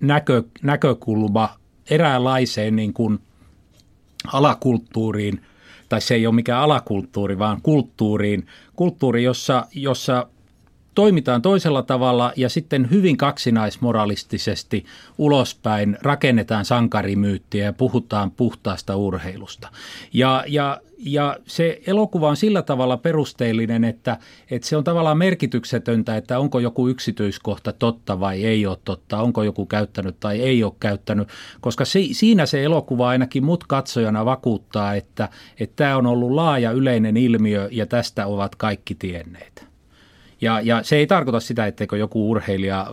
näkö, 0.00 0.42
näkökulma 0.62 1.48
eräänlaiseen 1.90 2.76
niin 2.76 2.92
kuin– 2.92 3.18
alakulttuuriin, 4.32 5.40
tai 5.88 6.00
se 6.00 6.14
ei 6.14 6.26
ole 6.26 6.34
mikään 6.34 6.62
alakulttuuri, 6.62 7.38
vaan 7.38 7.62
kulttuuriin, 7.62 8.46
kulttuuri, 8.76 9.22
jossa, 9.22 9.66
jossa 9.74 10.26
toimitaan 10.94 11.42
toisella 11.42 11.82
tavalla 11.82 12.32
ja 12.36 12.48
sitten 12.48 12.90
hyvin 12.90 13.16
kaksinaismoralistisesti 13.16 14.84
ulospäin 15.18 15.98
rakennetaan 16.02 16.64
sankarimyyttiä 16.64 17.64
ja 17.64 17.72
puhutaan 17.72 18.30
puhtaasta 18.30 18.96
urheilusta. 18.96 19.68
Ja, 20.12 20.44
ja, 20.46 20.80
ja 21.04 21.36
se 21.46 21.80
elokuva 21.86 22.28
on 22.28 22.36
sillä 22.36 22.62
tavalla 22.62 22.96
perusteellinen, 22.96 23.84
että, 23.84 24.18
että 24.50 24.68
se 24.68 24.76
on 24.76 24.84
tavallaan 24.84 25.18
merkityksetöntä, 25.18 26.16
että 26.16 26.38
onko 26.38 26.58
joku 26.58 26.88
yksityiskohta 26.88 27.72
totta 27.72 28.20
vai 28.20 28.44
ei 28.44 28.66
ole 28.66 28.78
totta, 28.84 29.22
onko 29.22 29.42
joku 29.42 29.66
käyttänyt 29.66 30.20
tai 30.20 30.40
ei 30.40 30.64
ole 30.64 30.72
käyttänyt, 30.80 31.28
koska 31.60 31.84
se, 31.84 32.00
siinä 32.12 32.46
se 32.46 32.64
elokuva 32.64 33.08
ainakin 33.08 33.44
mut 33.44 33.64
katsojana 33.64 34.24
vakuuttaa, 34.24 34.94
että, 34.94 35.28
että 35.60 35.76
tämä 35.76 35.96
on 35.96 36.06
ollut 36.06 36.30
laaja 36.30 36.70
yleinen 36.70 37.16
ilmiö 37.16 37.68
ja 37.72 37.86
tästä 37.86 38.26
ovat 38.26 38.54
kaikki 38.54 38.94
tienneet. 38.94 39.66
Ja, 40.40 40.60
ja 40.60 40.82
se 40.82 40.96
ei 40.96 41.06
tarkoita 41.06 41.40
sitä, 41.40 41.66
etteikö 41.66 41.96
joku 41.96 42.30
urheilija 42.30 42.86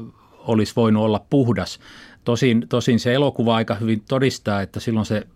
olisi 0.48 0.74
voinut 0.76 1.04
olla 1.04 1.26
puhdas. 1.30 1.80
Tosin, 2.24 2.66
tosin 2.70 3.00
se 3.00 3.14
elokuva 3.14 3.56
aika 3.56 3.76
hyvin 3.76 4.04
todistaa, 4.08 4.62
että 4.62 4.80
silloin 4.80 5.06
se 5.06 5.28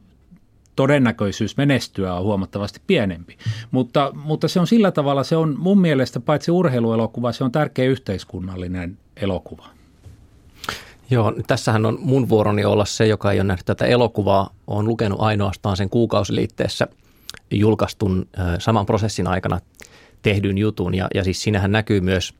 todennäköisyys 0.75 1.57
menestyä 1.57 2.13
on 2.13 2.23
huomattavasti 2.23 2.81
pienempi. 2.87 3.37
Mutta, 3.71 4.11
mutta 4.15 4.47
se 4.47 4.59
on 4.59 4.67
sillä 4.67 4.91
tavalla, 4.91 5.23
se 5.23 5.35
on 5.35 5.55
mun 5.59 5.81
mielestä 5.81 6.19
paitsi 6.19 6.51
urheiluelokuva, 6.51 7.31
se 7.31 7.43
on 7.43 7.51
tärkeä 7.51 7.85
yhteiskunnallinen 7.85 8.97
elokuva. 9.15 9.67
Joo, 11.09 11.33
tässähän 11.47 11.85
on 11.85 11.97
mun 12.01 12.29
vuoroni 12.29 12.65
olla 12.65 12.85
se, 12.85 13.07
joka 13.07 13.31
ei 13.31 13.39
ole 13.39 13.47
nähnyt 13.47 13.65
tätä 13.65 13.85
elokuvaa. 13.85 14.49
Olen 14.67 14.85
lukenut 14.85 15.19
ainoastaan 15.21 15.77
sen 15.77 15.89
kuukausiliitteessä 15.89 16.87
julkaistun 17.51 18.27
saman 18.59 18.85
prosessin 18.85 19.27
aikana 19.27 19.59
tehdyn 20.21 20.57
jutun. 20.57 20.95
Ja, 20.95 21.07
ja 21.15 21.23
siis 21.23 21.41
siinähän 21.41 21.71
näkyy 21.71 22.01
myös 22.01 22.33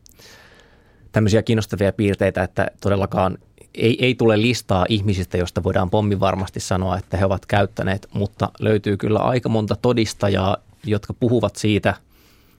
tämmöisiä 1.16 1.44
kiinnostavia 1.44 1.94
piirteitä, 1.94 2.44
että 2.44 2.68
todellakaan 2.82 3.38
ei, 3.74 4.06
ei 4.06 4.16
tule 4.16 4.42
listaa 4.42 4.86
ihmisistä, 4.90 5.38
joista 5.38 5.64
voidaan 5.64 5.90
pommi 5.90 6.20
varmasti 6.20 6.60
sanoa, 6.60 6.98
että 6.98 7.18
he 7.18 7.26
ovat 7.26 7.46
käyttäneet, 7.46 8.08
mutta 8.14 8.52
löytyy 8.60 8.98
kyllä 8.98 9.20
aika 9.20 9.50
monta 9.50 9.76
todistajaa, 9.76 10.58
jotka 10.86 11.14
puhuvat 11.14 11.56
siitä, 11.56 11.94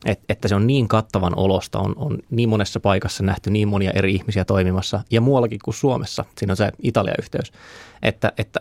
että, 0.05 0.25
että 0.29 0.49
se 0.49 0.55
on 0.55 0.67
niin 0.67 0.89
kattavan 0.89 1.39
olosta, 1.39 1.79
on, 1.79 1.95
on 1.97 2.19
niin 2.31 2.49
monessa 2.49 2.81
paikassa 2.81 3.23
nähty 3.23 3.51
niin 3.51 3.69
monia 3.69 3.91
eri 3.91 4.15
ihmisiä 4.15 4.45
toimimassa 4.45 5.01
ja 5.11 5.21
muuallakin 5.21 5.61
kuin 5.65 5.75
Suomessa, 5.75 6.25
siinä 6.39 6.53
on 6.53 6.57
se 6.57 6.71
Italia-yhteys, 6.83 7.53
että, 8.03 8.33
että 8.39 8.61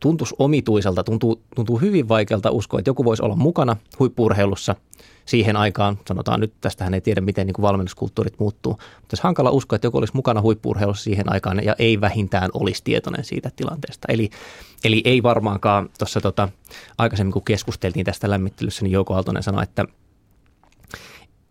tuntuisi 0.00 0.34
omituiselta, 0.38 1.04
tuntuu, 1.04 1.42
tuntuu 1.54 1.78
hyvin 1.78 2.08
vaikealta 2.08 2.50
uskoa, 2.50 2.80
että 2.80 2.90
joku 2.90 3.04
voisi 3.04 3.22
olla 3.22 3.36
mukana 3.36 3.76
huippurheilussa– 3.98 4.74
siihen 5.26 5.56
aikaan, 5.56 5.98
sanotaan 6.08 6.40
nyt, 6.40 6.52
tästähän 6.60 6.94
ei 6.94 7.00
tiedä, 7.00 7.20
miten 7.20 7.46
niin 7.46 7.54
kuin 7.54 7.62
valmennuskulttuurit 7.62 8.38
muuttuu, 8.38 8.72
mutta 8.72 9.12
olisi 9.12 9.22
hankala 9.22 9.50
uskoa, 9.50 9.76
että 9.76 9.86
joku 9.86 9.98
olisi 9.98 10.16
mukana 10.16 10.42
huippurheilussa 10.42 11.04
siihen 11.04 11.32
aikaan 11.32 11.64
ja 11.64 11.76
ei 11.78 12.00
vähintään 12.00 12.50
olisi 12.54 12.84
tietoinen 12.84 13.24
siitä 13.24 13.50
tilanteesta. 13.56 14.08
Eli, 14.10 14.30
eli 14.84 15.02
ei 15.04 15.22
varmaankaan 15.22 15.88
tuossa 15.98 16.20
tota, 16.20 16.48
aikaisemmin, 16.98 17.32
kun 17.32 17.44
keskusteltiin 17.44 18.06
tästä 18.06 18.30
lämmittelyssä, 18.30 18.82
niin 18.82 18.92
Jouko 18.92 19.14
Aaltonen 19.14 19.42
sanoi, 19.42 19.62
että, 19.62 19.84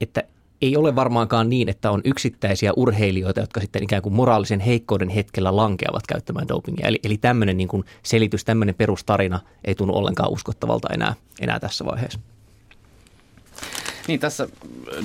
että 0.01 0.23
ei 0.61 0.77
ole 0.77 0.95
varmaankaan 0.95 1.49
niin, 1.49 1.69
että 1.69 1.91
on 1.91 2.01
yksittäisiä 2.03 2.73
urheilijoita, 2.75 3.39
jotka 3.39 3.61
sitten 3.61 3.83
ikään 3.83 4.01
kuin 4.01 4.15
moraalisen 4.15 4.59
heikkouden 4.59 5.09
hetkellä 5.09 5.55
lankeavat 5.55 6.07
käyttämään 6.07 6.47
dopingia. 6.47 6.87
Eli, 6.87 6.99
eli 7.03 7.17
tämmöinen 7.17 7.57
niin 7.57 7.67
kuin 7.67 7.83
selitys, 8.03 8.45
tämmöinen 8.45 8.75
perustarina 8.75 9.39
ei 9.63 9.75
tunnu 9.75 9.95
ollenkaan 9.95 10.31
uskottavalta 10.31 10.87
enää, 10.93 11.13
enää 11.41 11.59
tässä 11.59 11.85
vaiheessa. 11.85 12.19
Niin, 14.07 14.19
tässä 14.19 14.47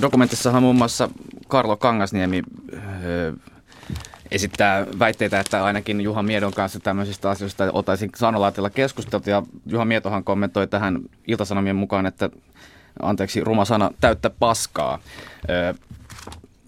dokumentissahan 0.00 0.62
muun 0.62 0.76
muassa 0.76 1.09
Karlo 1.49 1.76
Kangasniemi 1.76 2.42
öö, 3.04 3.33
esittää 4.30 4.87
väitteitä, 4.99 5.40
että 5.40 5.64
ainakin 5.64 6.00
Juha 6.00 6.23
Miedon 6.23 6.52
kanssa 6.52 6.80
tämmöisistä 6.80 7.30
asioista 7.30 7.73
oltaisiin 7.73 8.11
sanolaatilla 8.16 8.71
keskusteltu. 8.71 9.30
Ja 9.30 9.42
Juha 9.66 9.85
Mietohan 9.85 10.25
kommentoi 10.25 10.66
tähän 10.66 10.99
iltasanomien 11.26 11.76
mukaan, 11.76 12.07
että 12.07 12.30
anteeksi, 13.02 13.45
ruma 13.45 13.64
sana, 13.64 13.90
täyttä 14.00 14.30
paskaa. 14.30 14.99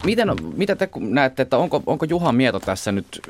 Miten, 0.04 0.28
mitä 0.56 0.76
te 0.76 0.88
näette, 0.98 1.42
että 1.42 1.58
onko, 1.58 1.82
onko 1.86 2.06
Juha 2.08 2.32
Mieto 2.32 2.60
tässä 2.60 2.92
nyt 2.92 3.22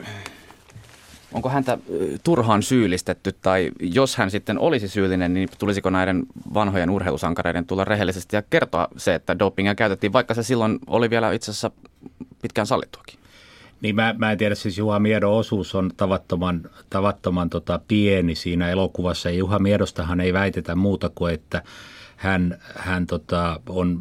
onko 1.33 1.49
häntä 1.49 1.79
turhaan 2.25 2.63
syyllistetty 2.63 3.35
tai 3.43 3.71
jos 3.81 4.17
hän 4.17 4.31
sitten 4.31 4.59
olisi 4.59 4.89
syyllinen, 4.89 5.35
niin 5.35 5.49
tulisiko 5.59 5.91
näiden 5.91 6.27
vanhojen 6.55 6.91
urheilusankareiden 6.91 7.67
tulla 7.67 7.85
rehellisesti 7.85 8.37
ja 8.37 8.43
kertoa 8.51 8.89
se, 8.97 9.15
että 9.15 9.39
dopingia 9.39 9.75
käytettiin, 9.75 10.13
vaikka 10.13 10.35
se 10.35 10.43
silloin 10.43 10.79
oli 10.87 11.11
vielä 11.11 11.33
itse 11.33 11.51
asiassa 11.51 11.71
pitkään 12.43 12.67
sallittuakin? 12.67 13.19
Niin 13.81 13.95
mä, 13.95 14.15
mä 14.19 14.33
en 14.33 14.39
tiedä, 14.39 14.55
siis 14.55 14.79
Juha 14.79 14.99
Miedon 14.99 15.33
osuus 15.33 15.75
on 15.75 15.91
tavattoman, 15.97 16.71
tavattoman 16.91 17.51
tota 17.51 17.81
pieni 17.89 18.35
siinä 18.35 18.71
elokuvassa. 18.71 19.31
Ja 19.31 19.37
Juha 19.37 19.59
Miedostahan 19.59 20.21
ei 20.21 20.33
väitetä 20.33 20.75
muuta 20.75 21.11
kuin, 21.15 21.35
että 21.35 21.63
hän, 22.23 22.59
hän 22.77 23.07
tota, 23.07 23.61
on 23.69 24.01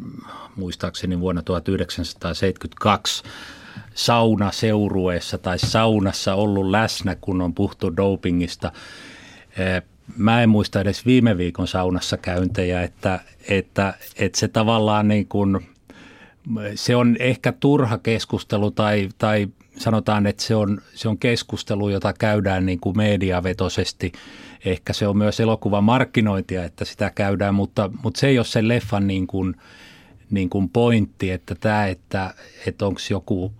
muistaakseni 0.56 1.20
vuonna 1.20 1.42
1972 1.42 3.22
saunaseurueessa 3.94 5.38
tai 5.38 5.58
saunassa 5.58 6.34
ollut 6.34 6.70
läsnä, 6.70 7.16
kun 7.20 7.40
on 7.40 7.54
puhuttu 7.54 7.96
dopingista. 7.96 8.72
Mä 10.16 10.42
en 10.42 10.48
muista 10.48 10.80
edes 10.80 11.06
viime 11.06 11.36
viikon 11.36 11.68
saunassa 11.68 12.16
käyntejä, 12.16 12.82
että, 12.82 13.20
että, 13.48 13.94
että 14.16 14.38
se 14.40 14.48
tavallaan 14.48 15.08
niin 15.08 15.28
kuin, 15.28 15.68
se 16.74 16.96
on 16.96 17.16
ehkä 17.18 17.52
turha 17.52 17.98
keskustelu 17.98 18.70
tai, 18.70 19.08
tai 19.18 19.48
sanotaan, 19.76 20.26
että 20.26 20.42
se 20.42 20.54
on, 20.54 20.80
se 20.94 21.08
on 21.08 21.18
keskustelu, 21.18 21.88
jota 21.88 22.12
käydään 22.12 22.66
niin 22.66 22.80
kuin 22.80 22.96
mediavetosesti. 22.96 24.12
Ehkä 24.64 24.92
se 24.92 25.08
on 25.08 25.16
myös 25.16 25.40
elokuvan 25.40 25.84
markkinointia, 25.84 26.64
että 26.64 26.84
sitä 26.84 27.10
käydään, 27.14 27.54
mutta, 27.54 27.90
mutta 28.02 28.20
se 28.20 28.26
ei 28.26 28.38
ole 28.38 28.46
se 28.46 28.68
leffan 28.68 29.06
niin 29.06 29.26
kuin– 29.26 29.54
niin 30.32 30.50
kuin 30.50 30.68
pointti, 30.68 31.30
että 31.30 31.54
tämä, 31.54 31.86
että, 31.86 32.34
että 32.66 32.86
onko 32.86 33.00
joku 33.10 33.52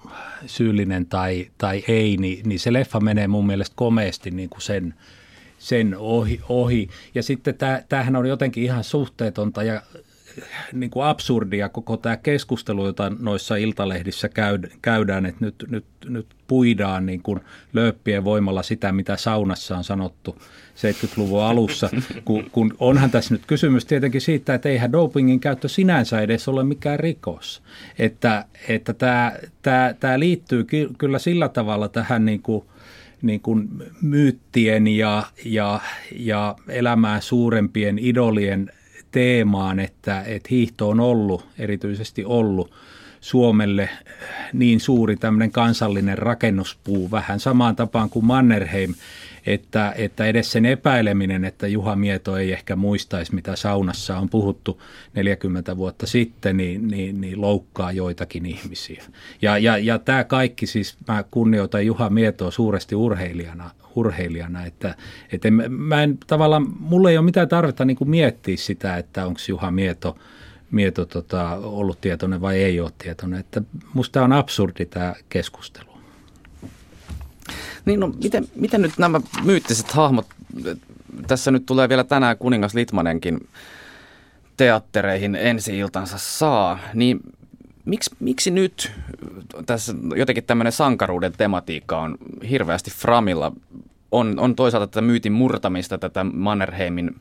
syyllinen 0.47 1.07
tai, 1.07 1.51
tai 1.59 1.85
ei, 1.89 2.17
niin, 2.17 2.49
niin 2.49 2.61
se 2.61 2.73
leffa 2.73 3.01
menee 3.01 3.29
mun 3.29 3.47
mielestä 3.47 3.75
komeasti 3.77 4.31
niin 4.31 4.49
kuin 4.49 4.63
sen, 4.63 4.95
sen 5.59 5.97
ohi, 5.99 6.41
ohi. 6.49 6.89
Ja 7.15 7.23
sitten 7.23 7.55
tämä, 7.55 7.83
tämähän 7.89 8.17
on 8.17 8.27
jotenkin 8.27 8.65
ihan 8.65 8.85
suhteetonta 8.85 9.63
ja 9.63 9.83
niin 10.73 10.91
kuin 10.91 11.07
absurdia 11.07 11.69
koko 11.69 11.97
tämä 11.97 12.17
keskustelu, 12.17 12.87
jota 12.87 13.13
noissa 13.19 13.57
iltalehdissä 13.57 14.29
käydään, 14.83 15.27
että 15.27 15.45
nyt, 15.45 15.65
nyt, 15.69 15.85
nyt 16.09 16.27
puidaan 16.47 17.07
niin 17.07 17.23
kuin 17.23 17.41
lööppien 17.73 18.25
voimalla 18.25 18.63
sitä, 18.63 18.93
mitä 18.93 19.17
saunassa 19.17 19.77
on 19.77 19.85
sanottu 19.85 20.37
70-luvun 20.77 21.43
alussa, 21.43 21.91
kun, 22.25 22.51
kun 22.53 22.75
onhan 22.79 23.11
tässä 23.11 23.35
nyt 23.35 23.47
kysymys 23.47 23.85
tietenkin 23.85 24.21
siitä, 24.21 24.55
että 24.55 24.69
eihän 24.69 24.93
dopingin 24.93 25.41
käyttö 25.41 25.69
sinänsä 25.69 26.21
edes 26.21 26.49
ole 26.49 26.65
mikään 26.65 27.01
rikos. 27.01 27.63
Että, 27.99 28.45
että 28.69 28.93
tämä, 28.93 29.33
tämä, 29.63 29.95
tämä 30.01 30.19
liittyy 30.19 30.67
kyllä 30.99 31.19
sillä 31.19 31.49
tavalla 31.49 31.89
tähän 31.89 32.25
niin 32.25 32.43
kuin, 32.43 32.65
niin 33.23 33.41
kuin 33.41 33.69
myyttien 34.03 34.89
ja, 34.89 35.23
ja, 35.45 35.81
ja 36.17 36.55
elämää 36.69 37.21
suurempien 37.21 37.99
idolien 37.99 38.73
teemaan, 39.13 39.81
että, 39.81 40.23
että 40.23 40.49
hiihto 40.51 40.89
on 40.89 41.01
ollut, 41.01 41.47
erityisesti 41.59 42.25
ollut 42.25 42.71
Suomelle 43.21 43.89
niin 44.53 44.81
suuri 44.81 45.17
tämmöinen 45.17 45.51
kansallinen 45.51 46.19
rakennuspuu, 46.19 47.11
vähän 47.11 47.41
samaan 47.41 47.77
tapaan 47.77 48.11
kuin 48.11 48.25
Mannerheim, 48.25 48.95
että, 49.47 49.95
että 49.97 50.27
edes 50.27 50.53
sen 50.53 50.67
epäileminen, 50.67 51.45
että 51.45 51.67
Juha 51.67 51.97
Mieto 51.97 52.37
ei 52.37 52.53
ehkä 52.53 52.77
muistaisi, 52.77 53.35
mitä 53.35 53.57
saunassa 53.57 54.19
on 54.19 54.29
puhuttu 54.29 54.83
40 55.15 55.77
vuotta 55.77 56.07
sitten, 56.07 56.57
niin, 56.57 56.89
niin, 56.89 57.21
niin 57.21 57.41
loukkaa 57.41 57.93
joitakin 57.93 58.47
ihmisiä. 58.47 59.05
Ja, 59.43 59.59
ja, 59.59 59.79
ja 59.79 59.99
tämä 59.99 60.25
kaikki, 60.25 60.67
siis 60.67 60.97
mä 61.09 61.25
kunnioitan 61.31 61.87
Juha 61.87 62.11
Mietoa 62.11 62.51
suuresti 62.51 62.95
urheilijana, 62.95 63.71
urheilijana 63.95 64.65
että, 64.65 64.95
että 65.33 65.49
en, 65.49 65.73
mä 65.73 66.03
en 66.03 66.19
tavallaan, 66.27 66.67
mulla 66.81 67.11
ei 67.11 67.19
ole 67.19 67.25
mitään 67.25 67.49
tarvetta 67.49 67.85
niin 67.85 67.97
miettiä 68.05 68.57
sitä, 68.57 68.97
että 68.97 69.27
onko 69.27 69.41
Juha 69.49 69.71
Mieto, 69.71 70.17
Mieto 70.71 71.05
tota, 71.05 71.57
ollut 71.57 72.01
tietoinen 72.01 72.41
vai 72.41 72.63
ei 72.63 72.81
ole 72.81 72.91
tietoinen. 72.99 73.41
Että 73.41 73.63
musta 73.95 74.25
on 74.25 74.33
absurdi 74.33 74.87
tämä 74.87 75.15
keskustelu. 75.29 75.92
Niin 77.85 78.01
no, 78.01 78.13
miten, 78.23 78.49
miten 78.55 78.83
nyt 78.83 78.99
nämä 78.99 79.21
myyttiset 79.45 79.91
hahmot, 79.91 80.27
tässä 81.27 81.51
nyt 81.51 81.67
tulee 81.67 81.89
vielä 81.89 82.05
tänään 82.05 82.39
kuningas 82.39 82.75
Litmanenkin 82.75 83.49
teattereihin 84.57 85.35
ensi 85.35 85.79
iltansa 85.79 86.19
saa, 86.19 86.79
niin 86.95 87.21
miksi, 87.85 88.11
miksi 88.21 88.51
nyt 88.51 88.93
tässä 89.67 89.95
jotenkin 90.17 90.45
tämmöinen 90.45 90.73
sankaruuden 90.73 91.33
tematiikka 91.37 92.01
on 92.01 92.19
hirveästi 92.51 92.91
framilla? 92.91 93.53
On, 94.13 94.39
on 94.39 94.57
toisaalta 94.57 94.87
tätä 94.87 95.01
myytin 95.01 95.33
murtamista, 95.33 95.99
tätä 95.99 96.25
Mannerheimin 96.25 97.17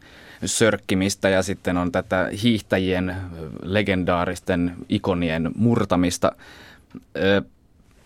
sörkkimistä 0.45 1.29
ja 1.29 1.43
sitten 1.43 1.77
on 1.77 1.91
tätä 1.91 2.29
hiihtäjien 2.43 3.15
legendaaristen 3.63 4.75
ikonien 4.89 5.51
murtamista. 5.55 6.31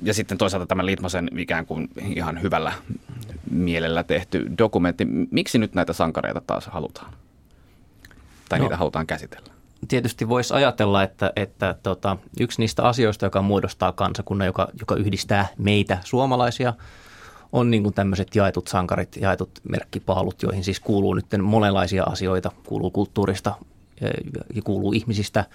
Ja 0.02 0.14
sitten 0.14 0.38
toisaalta 0.38 0.66
tämä 0.66 0.86
Litmasen 0.86 1.30
ikään 1.38 1.66
kuin 1.66 1.90
ihan 2.16 2.42
hyvällä 2.42 2.74
mielellä 3.52 4.04
tehty 4.04 4.46
dokumentti. 4.58 5.06
Miksi 5.32 5.58
nyt 5.58 5.74
näitä 5.74 5.94
sankareita 5.94 6.42
taas 6.48 6.68
halutaan? 6.68 7.14
tai 8.50 8.60
no, 8.60 8.66
niitä 8.66 8.78
halutaan 8.78 9.08
käsitellä? 9.08 9.54
Tietysti 9.88 10.30
voisi 10.30 10.54
ajatella, 10.54 11.04
että, 11.04 11.32
että 11.36 11.76
tota, 11.84 12.18
yksi 12.40 12.62
niistä 12.62 12.84
asioista, 12.84 13.26
joka 13.26 13.42
muodostaa 13.42 13.92
kansakunnan, 13.92 14.46
joka, 14.46 14.68
joka 14.80 14.96
yhdistää 14.96 15.48
meitä 15.58 15.98
suomalaisia, 16.04 16.74
on 17.52 17.72
niin 17.72 17.84
kuin 17.84 17.96
tämmöiset 17.96 18.36
jaetut 18.36 18.68
sankarit, 18.68 19.18
jaetut 19.18 19.50
merkkipaalut, 19.70 20.44
joihin 20.44 20.64
siis 20.64 20.80
kuuluu 20.80 21.14
nyt 21.14 21.26
monenlaisia 21.42 22.04
asioita, 22.04 22.52
kuuluu 22.66 22.92
kulttuurista 22.92 23.56
ja 24.56 24.62
kuuluu 24.62 24.94
ihmisistä 24.94 25.46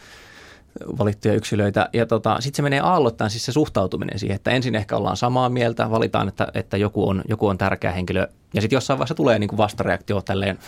valittuja 0.98 1.34
yksilöitä. 1.34 1.88
Ja 1.92 2.06
tota, 2.06 2.36
sitten 2.40 2.56
se 2.56 2.62
menee 2.62 2.80
aallottaen 2.80 3.30
siis 3.30 3.44
se 3.44 3.52
suhtautuminen 3.52 4.18
siihen, 4.18 4.36
että 4.36 4.50
ensin 4.50 4.74
ehkä 4.74 4.96
ollaan 4.96 5.16
samaa 5.16 5.48
mieltä, 5.48 5.90
valitaan, 5.90 6.28
että, 6.28 6.48
että 6.54 6.76
joku, 6.76 7.08
on, 7.08 7.22
joku 7.28 7.46
on 7.46 7.58
tärkeä 7.58 7.92
henkilö. 7.92 8.28
Ja 8.54 8.60
sitten 8.60 8.76
jossain 8.76 8.98
vaiheessa 8.98 9.14
tulee 9.14 9.38
niin 9.38 9.48
kuin 9.48 9.58
vastareaktio 9.58 10.22
tälleen 10.22 10.58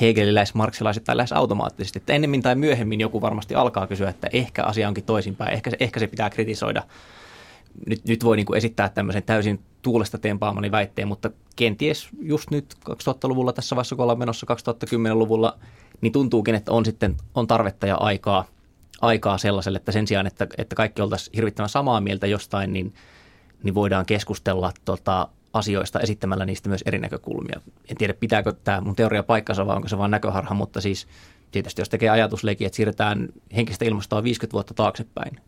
hegeliläis-marksilaiset 0.00 1.04
tai 1.04 1.16
lähes 1.16 1.32
automaattisesti. 1.32 1.98
Että 1.98 2.12
ennemmin 2.12 2.42
tai 2.42 2.54
myöhemmin 2.54 3.00
joku 3.00 3.20
varmasti 3.20 3.54
alkaa 3.54 3.86
kysyä, 3.86 4.10
että 4.10 4.28
ehkä 4.32 4.64
asia 4.64 4.88
onkin 4.88 5.04
toisinpäin, 5.04 5.52
ehkä 5.52 5.70
ehkä 5.80 6.00
se 6.00 6.06
pitää 6.06 6.30
kritisoida. 6.30 6.82
Nyt, 7.86 8.04
nyt 8.08 8.24
voi 8.24 8.36
niin 8.36 8.46
kuin 8.46 8.56
esittää 8.56 8.88
tämmöisen 8.88 9.22
täysin 9.22 9.60
tuulesta 9.82 10.18
tempaamani 10.18 10.70
väitteen, 10.70 11.08
mutta 11.08 11.30
kenties 11.56 12.08
just 12.20 12.50
nyt 12.50 12.74
2000-luvulla 12.90 13.52
tässä 13.52 13.76
vaiheessa, 13.76 13.96
kun 13.96 14.02
ollaan 14.02 14.18
menossa 14.18 14.46
2010-luvulla, 14.52 15.58
niin 16.00 16.12
tuntuukin, 16.12 16.54
että 16.54 16.72
on 16.72 16.84
sitten 16.84 17.16
on 17.34 17.46
tarvetta 17.46 17.86
ja 17.86 17.96
aikaa– 17.96 18.44
aikaa 19.00 19.38
sellaiselle, 19.38 19.76
että 19.76 19.92
sen 19.92 20.06
sijaan, 20.06 20.26
että, 20.26 20.46
että 20.58 20.76
kaikki 20.76 21.02
oltaisiin 21.02 21.34
hirvittävän 21.36 21.68
samaa 21.68 22.00
mieltä 22.00 22.26
jostain, 22.26 22.72
niin, 22.72 22.94
niin 23.62 23.74
voidaan 23.74 24.06
keskustella 24.06 24.72
tota, 24.84 25.28
asioista 25.52 26.00
esittämällä 26.00 26.46
niistä 26.46 26.68
myös 26.68 26.82
eri 26.86 26.98
näkökulmia. 26.98 27.60
En 27.90 27.96
tiedä, 27.96 28.14
pitääkö 28.14 28.52
tämä 28.64 28.80
mun 28.80 28.96
teoria 28.96 29.22
paikkansa 29.22 29.66
vai 29.66 29.76
onko 29.76 29.88
se 29.88 29.98
vain 29.98 30.10
näköharha, 30.10 30.54
mutta 30.54 30.80
siis 30.80 31.06
tietysti 31.50 31.80
jos 31.80 31.88
tekee 31.88 32.08
ajatusleiki, 32.08 32.64
että 32.64 32.76
siirretään 32.76 33.28
henkistä 33.56 33.84
ilmastoa 33.84 34.22
50 34.22 34.52
vuotta 34.52 34.74
taaksepäin, 34.74 35.40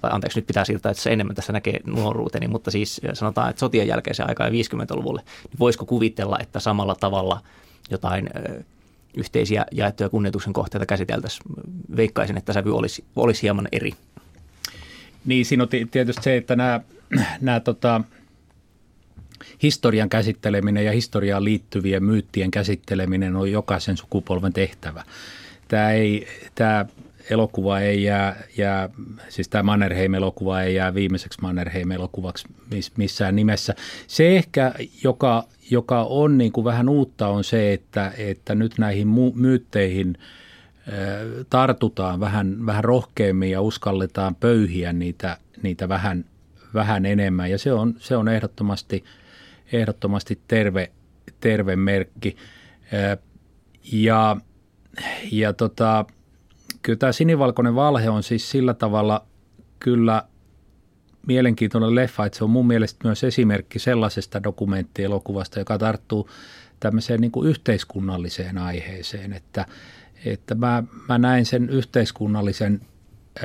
tai 0.00 0.10
anteeksi, 0.14 0.38
nyt 0.38 0.46
pitää 0.46 0.64
siirtää, 0.64 0.90
että 0.90 1.02
se 1.02 1.12
enemmän 1.12 1.36
tässä 1.36 1.52
näkee 1.52 1.80
nuoruuteni, 1.86 2.48
mutta 2.48 2.70
siis 2.70 3.00
sanotaan, 3.12 3.50
että 3.50 3.60
sotien 3.60 3.88
jälkeisen 3.88 4.28
aikaa 4.28 4.48
50-luvulle, 4.48 5.22
niin 5.50 5.58
voisiko 5.58 5.84
kuvitella, 5.84 6.38
että 6.40 6.60
samalla 6.60 6.94
tavalla 6.94 7.40
jotain 7.90 8.30
yhteisiä 9.16 9.66
jaettuja 9.72 10.08
kunnioituksen 10.08 10.52
kohteita 10.52 10.86
käsiteltäisiin. 10.86 11.42
Veikkaisin, 11.96 12.36
että 12.36 12.52
sävy 12.52 12.76
olisi, 12.76 13.04
olisi 13.16 13.42
hieman 13.42 13.68
eri. 13.72 13.92
Niin, 15.24 15.46
siinä 15.46 15.62
on 15.62 15.68
tietysti 15.90 16.22
se, 16.22 16.36
että 16.36 16.56
nämä, 16.56 16.80
nämä 17.40 17.60
tota, 17.60 18.00
historian 19.62 20.08
käsitteleminen 20.08 20.84
ja 20.84 20.92
historiaan 20.92 21.44
liittyvien 21.44 22.04
myyttien 22.04 22.50
käsitteleminen 22.50 23.36
on 23.36 23.52
jokaisen 23.52 23.96
sukupolven 23.96 24.52
tehtävä. 24.52 25.04
Tämä, 25.68 25.90
ei, 25.90 26.26
tämä 26.54 26.86
elokuva 27.30 27.80
ei 27.80 28.02
jää, 28.02 28.42
jää 28.56 28.88
siis 29.28 29.48
tämä 29.48 29.62
Mannerheim-elokuva 29.62 30.62
ei 30.62 30.74
jää 30.74 30.94
viimeiseksi 30.94 31.40
Mannerheim-elokuvaksi 31.42 32.48
missään 32.96 33.36
nimessä. 33.36 33.74
Se 34.06 34.36
ehkä, 34.36 34.74
joka, 35.04 35.44
joka 35.70 36.02
on 36.02 36.38
niin 36.38 36.52
kuin 36.52 36.64
vähän 36.64 36.88
uutta, 36.88 37.28
on 37.28 37.44
se, 37.44 37.72
että, 37.72 38.12
että 38.18 38.54
nyt 38.54 38.78
näihin 38.78 39.08
myytteihin 39.34 40.18
tartutaan 41.50 42.20
vähän, 42.20 42.66
vähän 42.66 42.84
rohkeammin 42.84 43.50
ja 43.50 43.60
uskalletaan 43.60 44.34
pöyhiä 44.34 44.92
niitä, 44.92 45.38
niitä 45.62 45.88
vähän, 45.88 46.24
vähän 46.74 47.06
enemmän. 47.06 47.50
Ja 47.50 47.58
se 47.58 47.72
on, 47.72 47.94
se 47.98 48.16
on 48.16 48.28
ehdottomasti, 48.28 49.04
ehdottomasti 49.72 50.40
terve, 50.48 50.90
terve 51.40 51.76
merkki. 51.76 52.36
Ja, 53.92 54.36
ja 55.32 55.52
tota, 55.52 56.04
kyllä 56.82 56.96
tämä 56.96 57.12
sinivalkoinen 57.12 57.74
valhe 57.74 58.10
on 58.10 58.22
siis 58.22 58.50
sillä 58.50 58.74
tavalla 58.74 59.26
kyllä 59.80 60.22
mielenkiintoinen 61.26 61.94
leffa, 61.94 62.26
että 62.26 62.38
se 62.38 62.44
on 62.44 62.50
mun 62.50 62.66
mielestä 62.66 63.00
myös 63.04 63.24
esimerkki 63.24 63.78
sellaisesta 63.78 64.42
dokumenttielokuvasta, 64.42 65.58
joka 65.58 65.78
tarttuu 65.78 66.28
tämmöiseen 66.80 67.20
niin 67.20 67.30
kuin 67.30 67.48
yhteiskunnalliseen 67.48 68.58
aiheeseen, 68.58 69.32
että, 69.32 69.66
että 70.24 70.54
mä, 70.54 70.82
mä 71.08 71.18
näen 71.18 71.46
sen 71.46 71.70
yhteiskunnallisen 71.70 72.80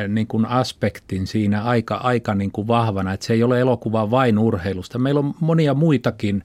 niin 0.08 0.28
kuin 0.28 0.46
aspektin 0.46 1.28
siinä 1.28 1.64
aika, 1.64 1.96
aika 1.96 2.36
niin 2.36 2.52
kuin 2.52 2.68
vahvana, 2.68 3.14
että 3.14 3.26
se 3.26 3.34
ei 3.34 3.44
ole 3.44 3.60
elokuva 3.60 4.12
vain 4.12 4.40
urheilusta. 4.40 5.00
Meillä 5.00 5.20
on 5.20 5.34
monia 5.40 5.74
muitakin, 5.74 6.44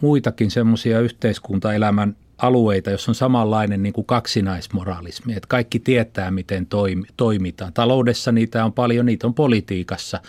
muitakin 0.00 0.50
semmoisia 0.50 1.00
yhteiskuntaelämän 1.00 2.16
alueita, 2.38 2.90
jos 2.90 3.08
on 3.08 3.14
samanlainen 3.14 3.82
niin 3.82 3.92
kuin 3.92 4.06
kaksinaismoralismi, 4.06 5.32
että 5.32 5.46
kaikki 5.48 5.78
tietää, 5.78 6.30
miten 6.30 6.66
toimi, 6.66 7.06
toimitaan. 7.16 7.72
Taloudessa 7.72 8.32
niitä 8.32 8.64
on 8.64 8.72
paljon, 8.72 9.06
niitä 9.06 9.26
on 9.26 9.34
politiikassa 9.34 10.20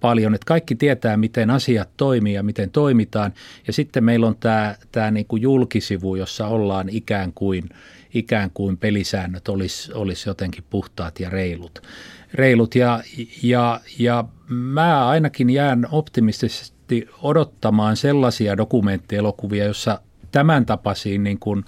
paljon, 0.00 0.34
että 0.34 0.44
kaikki 0.44 0.74
tietää, 0.74 1.16
miten 1.16 1.50
asiat 1.50 1.88
toimii 1.96 2.34
ja 2.34 2.42
miten 2.42 2.70
toimitaan. 2.70 3.32
Ja 3.66 3.72
sitten 3.72 4.04
meillä 4.04 4.26
on 4.26 4.36
tämä, 4.36 4.74
tämä 4.92 5.10
niin 5.10 5.26
kuin 5.26 5.42
julkisivu, 5.42 6.14
jossa 6.14 6.46
ollaan 6.46 6.88
ikään 6.88 7.32
kuin, 7.34 7.68
ikään 8.14 8.50
kuin 8.54 8.78
pelisäännöt 8.78 9.48
olisi, 9.48 9.92
olisi 9.92 10.28
jotenkin 10.28 10.64
puhtaat 10.70 11.20
ja 11.20 11.30
reilut. 11.30 11.82
reilut 12.34 12.74
ja, 12.74 13.02
ja, 13.42 13.80
ja 13.98 14.24
mä 14.48 15.08
ainakin 15.08 15.50
jään 15.50 15.88
optimistisesti 15.90 17.08
odottamaan 17.22 17.96
sellaisia 17.96 18.56
dokumenttielokuvia, 18.56 19.64
jossa 19.64 20.00
tämän 20.32 20.66
tapaisiin 20.66 21.24
niin 21.24 21.38
kuin, 21.38 21.64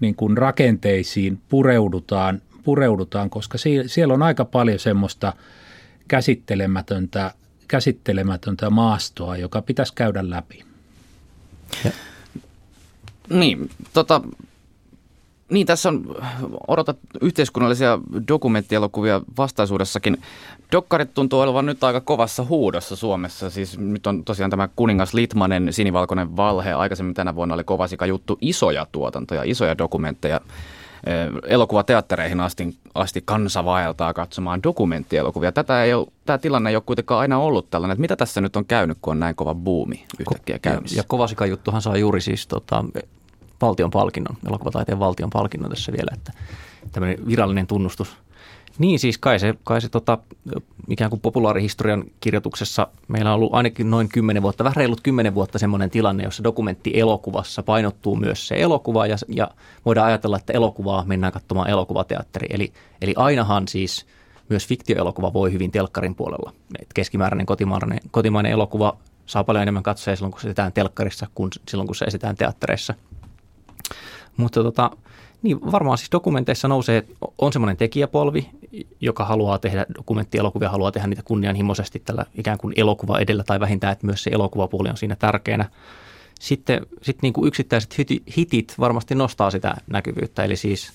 niin 0.00 0.14
kuin 0.14 0.38
rakenteisiin 0.38 1.40
pureudutaan, 1.48 2.42
pureudutaan, 2.62 3.30
koska 3.30 3.58
siellä 3.86 4.14
on 4.14 4.22
aika 4.22 4.44
paljon 4.44 4.78
semmoista 4.78 5.32
käsittelemätöntä, 6.08 7.34
käsittelemätöntä 7.68 8.70
maastoa, 8.70 9.36
joka 9.36 9.62
pitäisi 9.62 9.94
käydä 9.94 10.30
läpi. 10.30 10.64
Ja. 11.84 11.90
Niin, 13.30 13.70
tota, 13.92 14.22
niin, 15.50 15.66
tässä 15.66 15.88
on, 15.88 16.16
odotat 16.68 16.98
yhteiskunnallisia 17.20 17.98
dokumenttielokuvia 18.28 19.20
vastaisuudessakin. 19.38 20.18
Dokkarit 20.72 21.14
tuntuu 21.14 21.40
olevan 21.40 21.66
nyt 21.66 21.84
aika 21.84 22.00
kovassa 22.00 22.44
huudossa 22.44 22.96
Suomessa. 22.96 23.50
Siis 23.50 23.78
nyt 23.78 24.06
on 24.06 24.24
tosiaan 24.24 24.50
tämä 24.50 24.68
Kuningas 24.76 25.14
Litmanen 25.14 25.72
sinivalkoinen 25.72 26.36
valhe. 26.36 26.72
Aikaisemmin 26.72 27.14
tänä 27.14 27.34
vuonna 27.34 27.54
oli 27.54 27.64
kovasika 27.64 28.06
juttu 28.06 28.38
isoja 28.40 28.86
tuotantoja, 28.92 29.42
isoja 29.44 29.78
dokumentteja. 29.78 30.40
Elokuvateattereihin 31.46 32.40
asti, 32.40 32.76
asti 32.94 33.22
kansa 33.24 33.64
vaeltaa 33.64 34.14
katsomaan 34.14 34.62
dokumenttielokuvia. 34.62 35.52
Tätä 35.52 35.84
ei 35.84 35.94
ole, 35.94 36.06
tämä 36.26 36.38
tilanne 36.38 36.70
ei 36.70 36.76
ole 36.76 36.82
kuitenkaan 36.86 37.20
aina 37.20 37.38
ollut 37.38 37.70
tällainen. 37.70 37.92
Että 37.92 38.00
mitä 38.00 38.16
tässä 38.16 38.40
nyt 38.40 38.56
on 38.56 38.64
käynyt, 38.64 38.98
kun 39.02 39.10
on 39.10 39.20
näin 39.20 39.34
kova 39.34 39.54
buumi 39.54 40.04
yhtäkkiä 40.18 40.58
käynnissä? 40.58 40.96
Ja, 40.96 41.00
ja 41.00 41.04
kovasika 41.08 41.46
juttuhan 41.46 41.82
saa 41.82 41.96
juuri 41.96 42.20
siis 42.20 42.46
tota, 42.46 42.84
valtion 43.60 43.90
palkinnon, 43.90 44.36
elokuvataiteen 44.46 44.98
valtion 44.98 45.30
palkinnon 45.30 45.70
tässä 45.70 45.92
vielä, 45.92 46.10
että 46.14 46.32
tämmöinen 46.92 47.26
virallinen 47.26 47.66
tunnustus. 47.66 48.16
Niin 48.78 48.98
siis 48.98 49.18
kai 49.18 49.38
se, 49.38 49.54
kai 49.64 49.80
se 49.80 49.88
tota, 49.88 50.18
ikään 50.88 51.10
kuin 51.10 51.20
populaarihistorian 51.20 52.04
kirjoituksessa 52.20 52.86
meillä 53.08 53.30
on 53.30 53.34
ollut 53.34 53.54
ainakin 53.54 53.90
noin 53.90 54.08
kymmenen 54.08 54.42
vuotta, 54.42 54.64
vähän 54.64 54.76
reilut 54.76 55.00
kymmenen 55.00 55.34
vuotta 55.34 55.58
semmoinen 55.58 55.90
tilanne, 55.90 56.24
jossa 56.24 56.44
dokumenttielokuvassa 56.44 57.62
painottuu 57.62 58.16
myös 58.16 58.48
se 58.48 58.54
elokuva 58.54 59.06
ja, 59.06 59.16
ja 59.28 59.50
voidaan 59.84 60.06
ajatella, 60.06 60.36
että 60.36 60.52
elokuvaa 60.52 61.04
mennään 61.06 61.32
katsomaan 61.32 61.70
elokuvateatteri. 61.70 62.46
Eli, 62.50 62.72
eli 63.02 63.14
ainahan 63.16 63.68
siis 63.68 64.06
myös 64.48 64.66
fiktioelokuva 64.66 65.32
voi 65.32 65.52
hyvin 65.52 65.70
telkkarin 65.70 66.14
puolella. 66.14 66.52
Et 66.82 66.92
keskimääräinen 66.94 67.46
kotimainen, 67.46 68.00
kotimainen 68.10 68.52
elokuva 68.52 68.96
saa 69.26 69.44
paljon 69.44 69.62
enemmän 69.62 69.82
katsoja 69.82 70.16
silloin, 70.16 70.32
kun 70.32 70.40
se 70.40 70.46
esitetään 70.46 70.72
telkkarissa 70.72 71.26
kuin 71.34 71.50
silloin, 71.68 71.86
kun 71.86 71.96
se 71.96 72.04
esitetään 72.04 72.36
teattereissa– 72.36 72.94
mutta 74.38 74.62
tota, 74.62 74.90
niin 75.42 75.72
varmaan 75.72 75.98
siis 75.98 76.12
dokumenteissa 76.12 76.68
nousee, 76.68 77.04
on 77.38 77.52
semmoinen 77.52 77.76
tekijäpolvi, 77.76 78.50
joka 79.00 79.24
haluaa 79.24 79.58
tehdä 79.58 79.86
dokumenttielokuvia, 79.94 80.70
haluaa 80.70 80.92
tehdä 80.92 81.06
niitä 81.06 81.22
kunnianhimoisesti 81.22 82.02
tällä 82.04 82.24
ikään 82.34 82.58
kuin 82.58 82.74
elokuva 82.76 83.18
edellä 83.18 83.44
tai 83.44 83.60
vähintään, 83.60 83.92
että 83.92 84.06
myös 84.06 84.22
se 84.22 84.30
elokuvapuoli 84.30 84.88
on 84.88 84.96
siinä 84.96 85.16
tärkeänä. 85.16 85.70
Sitten 86.40 86.86
sit 87.02 87.22
niin 87.22 87.32
kuin 87.32 87.48
yksittäiset 87.48 87.96
hitit 88.36 88.74
varmasti 88.80 89.14
nostaa 89.14 89.50
sitä 89.50 89.76
näkyvyyttä, 89.86 90.44
eli 90.44 90.56
siis 90.56 90.92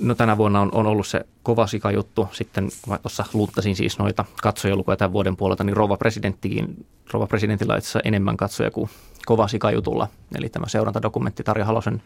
no 0.00 0.14
tänä 0.14 0.36
vuonna 0.36 0.60
on, 0.60 0.68
on 0.72 0.86
ollut 0.86 1.06
se 1.06 1.26
kova 1.42 1.66
juttu. 1.94 2.28
Sitten 2.32 2.68
kun 2.82 2.92
mä 2.92 2.98
tuossa 2.98 3.24
luuttasin 3.32 3.76
siis 3.76 3.98
noita 3.98 4.24
katsojalukuja 4.42 4.96
tämän 4.96 5.12
vuoden 5.12 5.36
puolelta, 5.36 5.64
niin 5.64 5.76
Rova 5.76 5.96
Presidenttikin, 5.96 6.86
Rova 7.12 7.26
Presidentillä 7.26 7.76
itse 7.76 8.00
enemmän 8.04 8.36
katsoja 8.36 8.70
kuin 8.70 8.90
kova 9.26 9.48
sikajutulla, 9.48 10.08
eli 10.34 10.48
tämä 10.48 10.68
seurantadokumentti 10.68 11.42
Tarja 11.42 11.64
Halosen, 11.64 12.02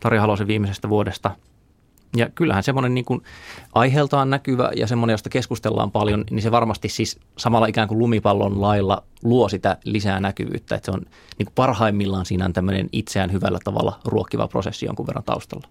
Tarja 0.00 0.20
Halosen 0.20 0.46
viimeisestä 0.46 0.88
vuodesta. 0.88 1.30
Ja 2.16 2.28
kyllähän 2.34 2.62
semmoinen 2.62 2.94
niin 2.94 3.22
aiheeltaan 3.72 4.30
näkyvä 4.30 4.70
ja 4.76 4.86
semmoinen, 4.86 5.14
josta 5.14 5.28
keskustellaan 5.28 5.90
paljon, 5.90 6.24
niin 6.30 6.42
se 6.42 6.50
varmasti 6.50 6.88
siis 6.88 7.18
samalla 7.38 7.66
ikään 7.66 7.88
kuin 7.88 7.98
lumipallon 7.98 8.60
lailla 8.60 9.02
luo 9.22 9.48
sitä 9.48 9.76
lisää 9.84 10.20
näkyvyyttä. 10.20 10.74
Että 10.74 10.84
se 10.84 10.90
on 10.90 11.00
niin 11.38 11.46
kuin 11.46 11.54
parhaimmillaan 11.54 12.26
siinä 12.26 12.44
on 12.44 12.52
tämmöinen 12.52 12.88
itseään 12.92 13.32
hyvällä 13.32 13.58
tavalla 13.64 14.00
ruokkiva 14.04 14.48
prosessi 14.48 14.86
jonkun 14.86 15.06
verran 15.06 15.24
taustalla. 15.24 15.68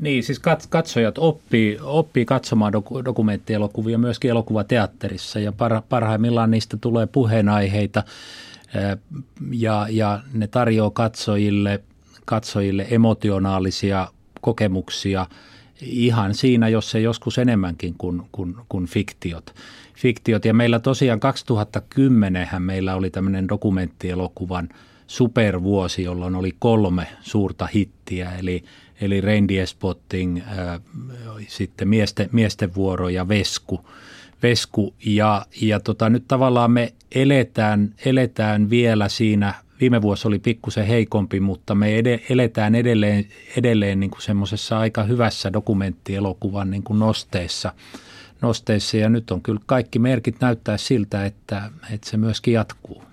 Niin, 0.00 0.22
siis 0.24 0.40
katsojat 0.68 1.18
oppii, 1.18 1.78
oppii 1.82 2.24
katsomaan 2.24 2.72
doku, 2.72 3.04
dokumenttielokuvia 3.04 3.98
myöskin 3.98 4.30
elokuvateatterissa 4.30 5.38
ja 5.38 5.52
par, 5.52 5.82
parhaimmillaan 5.88 6.50
niistä 6.50 6.76
tulee 6.76 7.06
puheenaiheita 7.06 8.02
ja, 9.50 9.86
ja 9.90 10.20
ne 10.32 10.46
tarjoaa 10.46 10.90
katsojille, 10.90 11.82
katsojille 12.24 12.86
emotionaalisia 12.90 14.08
kokemuksia 14.40 15.26
ihan 15.82 16.34
siinä, 16.34 16.68
jos 16.68 16.90
se 16.90 17.00
joskus 17.00 17.38
enemmänkin 17.38 17.94
kuin, 17.98 18.22
kuin, 18.32 18.56
kuin 18.68 18.86
fiktiot. 18.86 19.54
fiktiot. 19.96 20.44
Ja 20.44 20.54
meillä 20.54 20.78
tosiaan 20.78 21.20
2010 21.20 22.48
meillä 22.58 22.94
oli 22.94 23.10
tämmöinen 23.10 23.48
dokumenttielokuvan 23.48 24.68
supervuosi, 25.06 26.02
jolloin 26.02 26.34
oli 26.34 26.56
kolme 26.58 27.06
suurta 27.20 27.68
hittiä, 27.74 28.32
eli, 28.32 28.64
eli 29.00 29.20
Reindeer 29.20 29.66
Spotting, 29.66 30.38
äh, 30.38 30.80
sitten 31.48 31.88
miesten, 31.88 32.28
miesten 32.32 32.74
vuoro 32.74 33.08
ja 33.08 33.28
Vesku. 33.28 33.80
Vesku 34.42 34.94
ja, 35.06 35.46
ja 35.60 35.80
tota, 35.80 36.08
nyt 36.08 36.24
tavallaan 36.28 36.70
me 36.70 36.92
eletään, 37.14 37.94
eletään 38.04 38.70
vielä 38.70 39.08
siinä, 39.08 39.54
viime 39.80 40.02
vuosi 40.02 40.28
oli 40.28 40.38
pikkusen 40.38 40.86
heikompi, 40.86 41.40
mutta 41.40 41.74
me 41.74 41.98
ed- 41.98 42.20
eletään 42.28 42.74
edelleen, 42.74 43.26
edelleen 43.56 44.00
niin 44.00 44.10
kuin 44.10 44.22
semmoisessa 44.22 44.78
aika 44.78 45.02
hyvässä 45.02 45.52
dokumenttielokuvan 45.52 46.70
niin 46.70 46.82
kuin 46.82 46.98
nosteessa, 46.98 47.72
nosteessa 48.42 48.96
ja 48.96 49.08
nyt 49.08 49.30
on 49.30 49.42
kyllä 49.42 49.60
kaikki 49.66 49.98
merkit 49.98 50.40
näyttää 50.40 50.76
siltä, 50.76 51.24
että, 51.24 51.70
että 51.90 52.10
se 52.10 52.16
myöskin 52.16 52.54
jatkuu. 52.54 53.09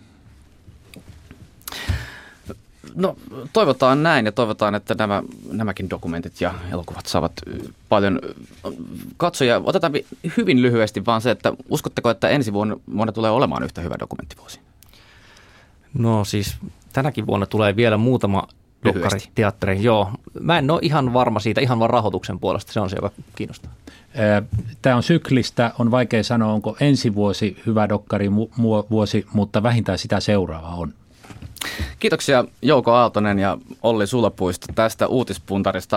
No 2.98 3.16
toivotaan 3.54 4.04
näin 4.04 4.26
ja 4.26 4.32
toivotaan, 4.32 4.76
että 4.76 4.96
nämä, 4.98 5.24
nämäkin 5.52 5.90
dokumentit 5.90 6.42
ja 6.42 6.54
elokuvat 6.72 7.06
saavat 7.06 7.34
paljon 7.90 8.20
katsoja. 9.18 9.62
Otetaan 9.64 9.94
hyvin 10.38 10.62
lyhyesti 10.62 11.06
vaan 11.06 11.22
se, 11.22 11.32
että 11.32 11.54
uskotteko, 11.70 12.10
että 12.10 12.30
ensi 12.30 12.54
vuonna, 12.54 12.78
vuonna 12.96 13.12
tulee 13.12 13.32
olemaan 13.32 13.64
yhtä 13.64 13.82
hyvä 13.82 13.96
dokumenttivuosi? 14.00 14.60
No 15.94 16.26
siis 16.26 16.56
tänäkin 16.94 17.28
vuonna 17.28 17.46
tulee 17.46 17.76
vielä 17.76 17.98
muutama 17.98 18.48
dokkari 18.86 19.20
teatteri. 19.36 19.84
Joo, 19.84 20.12
mä 20.40 20.58
en 20.58 20.72
ole 20.72 20.80
ihan 20.84 21.14
varma 21.14 21.40
siitä, 21.40 21.62
ihan 21.62 21.80
vaan 21.80 21.90
rahoituksen 21.90 22.40
puolesta, 22.40 22.74
se 22.74 22.80
on 22.80 22.90
se, 22.90 22.96
joka 22.96 23.12
kiinnostaa. 23.36 23.72
Tämä 24.82 24.96
on 24.96 25.04
syklistä, 25.04 25.72
on 25.80 25.92
vaikea 25.92 26.24
sanoa, 26.24 26.54
onko 26.54 26.78
ensi 26.80 27.16
vuosi 27.16 27.58
hyvä 27.66 27.90
dokkari 27.90 28.32
vuosi, 28.90 29.26
mutta 29.34 29.64
vähintään 29.64 29.98
sitä 29.98 30.20
seuraava 30.20 30.68
on. 30.68 30.94
Kiitoksia 32.00 32.46
Jouko 32.62 32.92
Aaltonen 32.92 33.40
ja 33.40 33.58
Olli 33.84 34.08
Sulapuisto 34.08 34.68
tästä 34.76 35.08
uutispuntarista. 35.08 35.96